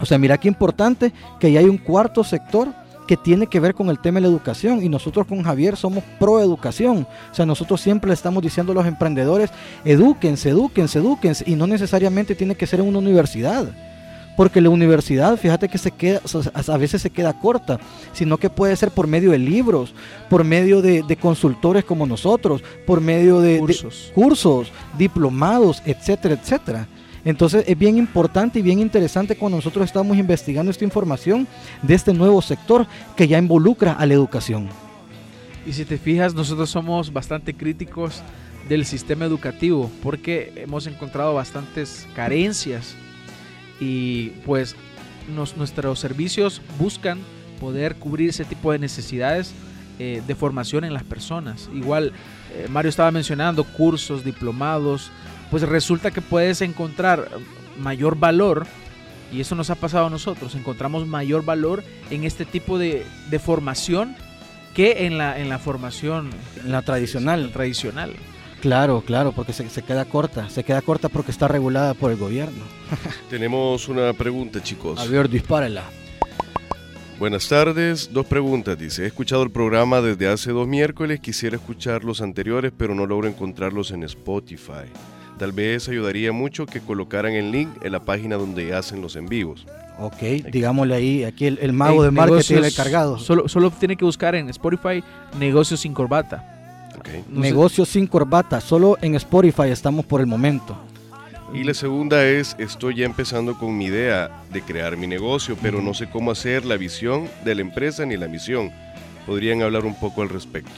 O 0.00 0.06
sea, 0.06 0.16
mira 0.16 0.38
qué 0.38 0.48
importante 0.48 1.12
que 1.38 1.52
ya 1.52 1.60
hay 1.60 1.66
un 1.66 1.76
cuarto 1.76 2.24
sector 2.24 2.68
que 3.08 3.16
tiene 3.16 3.46
que 3.46 3.58
ver 3.58 3.74
con 3.74 3.88
el 3.88 3.98
tema 3.98 4.16
de 4.16 4.20
la 4.20 4.28
educación 4.28 4.84
y 4.84 4.88
nosotros 4.88 5.26
con 5.26 5.42
Javier 5.42 5.76
somos 5.76 6.04
pro 6.20 6.40
educación. 6.40 7.06
O 7.32 7.34
sea, 7.34 7.46
nosotros 7.46 7.80
siempre 7.80 8.08
le 8.08 8.14
estamos 8.14 8.42
diciendo 8.42 8.70
a 8.72 8.74
los 8.74 8.86
emprendedores, 8.86 9.50
edúquense, 9.84 10.50
edúquense, 10.50 10.98
edúquense 10.98 11.42
y 11.46 11.56
no 11.56 11.66
necesariamente 11.66 12.34
tiene 12.34 12.54
que 12.54 12.66
ser 12.66 12.80
en 12.80 12.86
una 12.86 12.98
universidad. 12.98 13.66
porque 14.36 14.60
la 14.60 14.70
universidad, 14.70 15.36
fíjate 15.36 15.68
que 15.68 15.78
se 15.78 15.90
queda, 15.90 16.20
a 16.68 16.76
veces 16.76 17.02
se 17.02 17.10
queda 17.10 17.40
corta, 17.40 17.80
sino 18.12 18.36
que 18.36 18.48
puede 18.48 18.76
ser 18.76 18.92
por 18.92 19.08
medio 19.08 19.32
de 19.32 19.38
libros, 19.38 19.94
por 20.30 20.44
medio 20.44 20.80
de, 20.80 21.18
consultores 21.20 21.84
como 21.84 22.06
nosotros, 22.06 22.62
por 22.86 23.00
medio 23.00 23.40
de 23.40 23.58
cursos, 24.14 24.70
diplomados, 24.96 25.82
etcétera, 25.84 26.34
etcétera. 26.34 26.86
Entonces 27.28 27.62
es 27.66 27.78
bien 27.78 27.98
importante 27.98 28.58
y 28.58 28.62
bien 28.62 28.78
interesante 28.78 29.36
cuando 29.36 29.58
nosotros 29.58 29.84
estamos 29.84 30.16
investigando 30.16 30.70
esta 30.70 30.84
información 30.84 31.46
de 31.82 31.94
este 31.94 32.14
nuevo 32.14 32.40
sector 32.40 32.86
que 33.16 33.28
ya 33.28 33.36
involucra 33.36 33.92
a 33.92 34.06
la 34.06 34.14
educación. 34.14 34.70
Y 35.66 35.74
si 35.74 35.84
te 35.84 35.98
fijas, 35.98 36.32
nosotros 36.32 36.70
somos 36.70 37.12
bastante 37.12 37.52
críticos 37.52 38.22
del 38.66 38.86
sistema 38.86 39.26
educativo 39.26 39.90
porque 40.02 40.54
hemos 40.56 40.86
encontrado 40.86 41.34
bastantes 41.34 42.08
carencias 42.14 42.94
y 43.78 44.30
pues 44.46 44.74
nuestros 45.28 45.98
servicios 45.98 46.62
buscan 46.78 47.18
poder 47.60 47.96
cubrir 47.96 48.30
ese 48.30 48.46
tipo 48.46 48.72
de 48.72 48.78
necesidades 48.78 49.52
eh, 49.98 50.22
de 50.26 50.34
formación 50.34 50.84
en 50.84 50.94
las 50.94 51.04
personas. 51.04 51.68
Igual 51.74 52.14
eh, 52.54 52.68
Mario 52.70 52.88
estaba 52.88 53.10
mencionando 53.10 53.64
cursos, 53.64 54.24
diplomados, 54.24 55.10
pues 55.50 55.62
resulta 55.62 56.10
que 56.10 56.20
puedes 56.20 56.60
encontrar 56.60 57.28
mayor 57.78 58.18
valor 58.18 58.66
y 59.32 59.40
eso 59.40 59.54
nos 59.54 59.70
ha 59.70 59.74
pasado 59.74 60.06
a 60.06 60.10
nosotros, 60.10 60.54
encontramos 60.54 61.06
mayor 61.06 61.44
valor 61.44 61.84
en 62.10 62.24
este 62.24 62.44
tipo 62.44 62.78
de, 62.78 63.04
de 63.30 63.38
formación 63.38 64.16
que 64.74 65.06
en 65.06 65.18
la, 65.18 65.38
en 65.38 65.48
la 65.48 65.58
formación 65.58 66.30
la 66.64 66.82
tradicional. 66.82 67.50
tradicional. 67.52 68.14
Claro, 68.60 69.02
claro, 69.06 69.32
porque 69.32 69.52
se, 69.52 69.68
se, 69.70 69.82
queda 69.82 70.04
corta, 70.04 70.50
se 70.50 70.64
queda 70.64 70.82
corta 70.82 71.08
porque 71.08 71.30
está 71.30 71.46
regulada 71.46 71.94
por 71.94 72.10
el 72.10 72.16
gobierno. 72.16 72.64
Tenemos 73.30 73.88
una 73.88 74.12
pregunta, 74.12 74.62
chicos. 74.62 74.98
Javier, 74.98 75.28
dispárela. 75.28 75.84
Buenas 77.18 77.48
tardes, 77.48 78.12
dos 78.12 78.26
preguntas, 78.26 78.78
dice. 78.78 79.02
He 79.02 79.06
escuchado 79.06 79.42
el 79.42 79.50
programa 79.50 80.00
desde 80.00 80.28
hace 80.28 80.52
dos 80.52 80.68
miércoles, 80.68 81.18
quisiera 81.20 81.56
escuchar 81.56 82.04
los 82.04 82.20
anteriores, 82.20 82.72
pero 82.76 82.94
no 82.94 83.06
logro 83.06 83.28
encontrarlos 83.28 83.90
en 83.90 84.04
Spotify. 84.04 84.86
Tal 85.38 85.52
vez 85.52 85.88
ayudaría 85.88 86.32
mucho 86.32 86.66
que 86.66 86.80
colocaran 86.80 87.32
el 87.32 87.52
link 87.52 87.70
en 87.82 87.92
la 87.92 88.00
página 88.00 88.36
donde 88.36 88.74
hacen 88.74 89.00
los 89.00 89.16
en 89.16 89.26
vivos. 89.26 89.66
Ok, 90.00 90.20
digámosle 90.50 90.94
ahí, 90.94 91.24
aquí 91.24 91.46
el, 91.46 91.72
mago 91.72 92.02
de 92.02 92.10
marketing 92.10 92.56
el 92.56 92.74
cargado. 92.74 93.18
Solo, 93.18 93.48
solo 93.48 93.70
tiene 93.70 93.96
que 93.96 94.04
buscar 94.04 94.34
en 94.34 94.48
Spotify 94.48 95.02
Negocios 95.38 95.80
sin 95.80 95.94
corbata. 95.94 96.54
Negocios 97.30 97.88
sin 97.88 98.06
corbata, 98.06 98.60
solo 98.60 98.98
en 99.00 99.14
Spotify 99.14 99.68
estamos 99.70 100.04
por 100.04 100.20
el 100.20 100.26
momento. 100.26 100.76
Y 101.52 101.64
la 101.64 101.72
segunda 101.72 102.26
es, 102.26 102.54
estoy 102.58 102.96
ya 102.96 103.06
empezando 103.06 103.56
con 103.56 103.76
mi 103.76 103.86
idea 103.86 104.42
de 104.52 104.60
crear 104.60 104.96
mi 104.96 105.06
negocio, 105.06 105.56
pero 105.62 105.80
no 105.80 105.94
sé 105.94 106.08
cómo 106.10 106.30
hacer 106.30 106.66
la 106.66 106.76
visión 106.76 107.28
de 107.44 107.54
la 107.54 107.62
empresa 107.62 108.04
ni 108.04 108.16
la 108.16 108.28
misión. 108.28 108.70
¿Podrían 109.26 109.62
hablar 109.62 109.86
un 109.86 109.98
poco 109.98 110.22
al 110.22 110.28
respecto? 110.28 110.72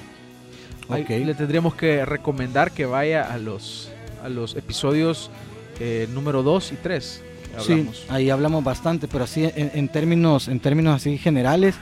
Okay. 0.88 1.24
le 1.24 1.34
tendríamos 1.34 1.74
que 1.74 2.04
recomendar 2.04 2.72
que 2.72 2.84
vaya 2.84 3.32
a 3.32 3.38
los, 3.38 3.90
a 4.22 4.28
los 4.28 4.56
episodios 4.56 5.30
eh, 5.78 6.08
número 6.12 6.42
2 6.42 6.72
y 6.72 6.76
3. 6.76 7.22
Sí, 7.58 7.88
ahí 8.08 8.30
hablamos 8.30 8.62
bastante, 8.62 9.08
pero 9.08 9.24
así 9.24 9.50
en, 9.54 9.88
términos, 9.88 10.48
en 10.48 10.60
términos 10.60 10.94
así 10.94 11.18
generales, 11.18 11.74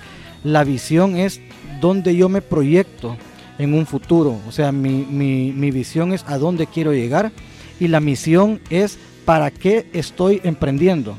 la 0.42 0.64
visión 0.64 1.16
es 1.16 1.40
donde 1.81 2.16
yo 2.16 2.29
me 2.29 2.40
proyecto 2.40 3.16
en 3.59 3.74
un 3.74 3.87
futuro. 3.87 4.40
O 4.48 4.53
sea, 4.53 4.72
mi, 4.72 5.05
mi, 5.05 5.70
visión 5.70 6.12
es 6.12 6.24
a 6.27 6.38
dónde 6.38 6.66
quiero 6.66 6.92
llegar 6.94 7.33
y 7.79 7.88
la 7.88 8.01
misión 8.01 8.61
es 8.70 8.98
para 9.24 9.51
qué 9.51 9.88
estoy 9.92 10.40
emprendiendo. 10.42 11.18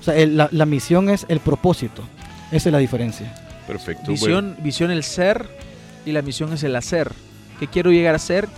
O 0.00 0.04
sea, 0.04 0.14
la, 0.26 0.48
la, 0.52 0.66
misión 0.66 1.08
es 1.08 1.24
el 1.28 1.40
propósito. 1.40 2.02
Esa 2.50 2.68
es 2.68 2.72
la 2.72 2.78
diferencia. 2.78 3.34
Perfecto. 3.66 4.10
Visión, 4.10 4.56
visión 4.62 4.90
el 4.90 5.02
ser 5.02 5.48
y 6.04 6.12
la 6.12 6.20
misión 6.20 6.52
es 6.52 6.62
el 6.62 6.76
hacer. 6.76 7.10
¿Qué 7.58 7.68
quiero 7.68 7.90
llegar 7.90 8.14
a 8.14 8.18
ser 8.18 8.48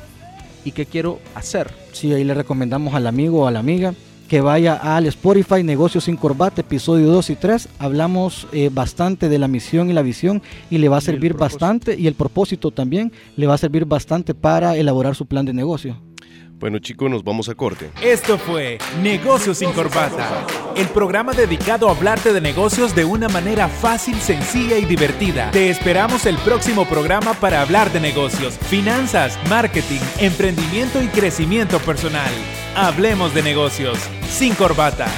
y 0.64 0.72
qué 0.72 0.86
quiero 0.86 1.20
hacer? 1.34 1.70
Sí, 1.92 2.12
ahí 2.12 2.24
le 2.24 2.34
recomendamos 2.34 2.94
al 2.94 3.06
amigo 3.06 3.42
o 3.42 3.46
a 3.46 3.50
la 3.50 3.60
amiga 3.60 3.94
que 4.28 4.40
vaya 4.40 4.74
al 4.74 5.06
Spotify 5.06 5.62
Negocios 5.62 6.04
sin 6.04 6.16
Corbata, 6.16 6.62
episodio 6.62 7.08
2 7.08 7.30
y 7.30 7.36
3. 7.36 7.68
Hablamos 7.78 8.46
eh, 8.52 8.70
bastante 8.72 9.28
de 9.28 9.38
la 9.38 9.48
misión 9.48 9.90
y 9.90 9.92
la 9.92 10.02
visión 10.02 10.42
y 10.70 10.78
le 10.78 10.88
va 10.88 10.96
a 10.96 11.02
servir 11.02 11.34
bastante 11.34 11.96
y 11.98 12.06
el 12.06 12.14
propósito 12.14 12.70
también 12.70 13.12
le 13.36 13.46
va 13.46 13.54
a 13.54 13.58
servir 13.58 13.84
bastante 13.84 14.34
para 14.34 14.76
elaborar 14.76 15.14
su 15.14 15.26
plan 15.26 15.44
de 15.44 15.52
negocio. 15.52 16.00
Bueno 16.56 16.78
chicos, 16.78 17.10
nos 17.10 17.24
vamos 17.24 17.48
a 17.48 17.54
corte. 17.54 17.90
Esto 18.00 18.38
fue 18.38 18.78
Negocios 19.02 19.58
sin 19.58 19.72
Corbata, 19.72 20.46
el 20.76 20.86
programa 20.88 21.32
dedicado 21.32 21.88
a 21.88 21.92
hablarte 21.92 22.32
de 22.32 22.40
negocios 22.40 22.94
de 22.94 23.04
una 23.04 23.28
manera 23.28 23.68
fácil, 23.68 24.14
sencilla 24.16 24.78
y 24.78 24.84
divertida. 24.84 25.50
Te 25.50 25.68
esperamos 25.68 26.26
el 26.26 26.36
próximo 26.38 26.86
programa 26.86 27.34
para 27.34 27.60
hablar 27.60 27.92
de 27.92 28.00
negocios, 28.00 28.56
finanzas, 28.56 29.38
marketing, 29.48 30.00
emprendimiento 30.20 31.02
y 31.02 31.08
crecimiento 31.08 31.78
personal. 31.80 32.32
Hablemos 32.76 33.34
de 33.34 33.42
negocios 33.42 33.98
sin 34.28 34.54
corbata. 34.54 35.08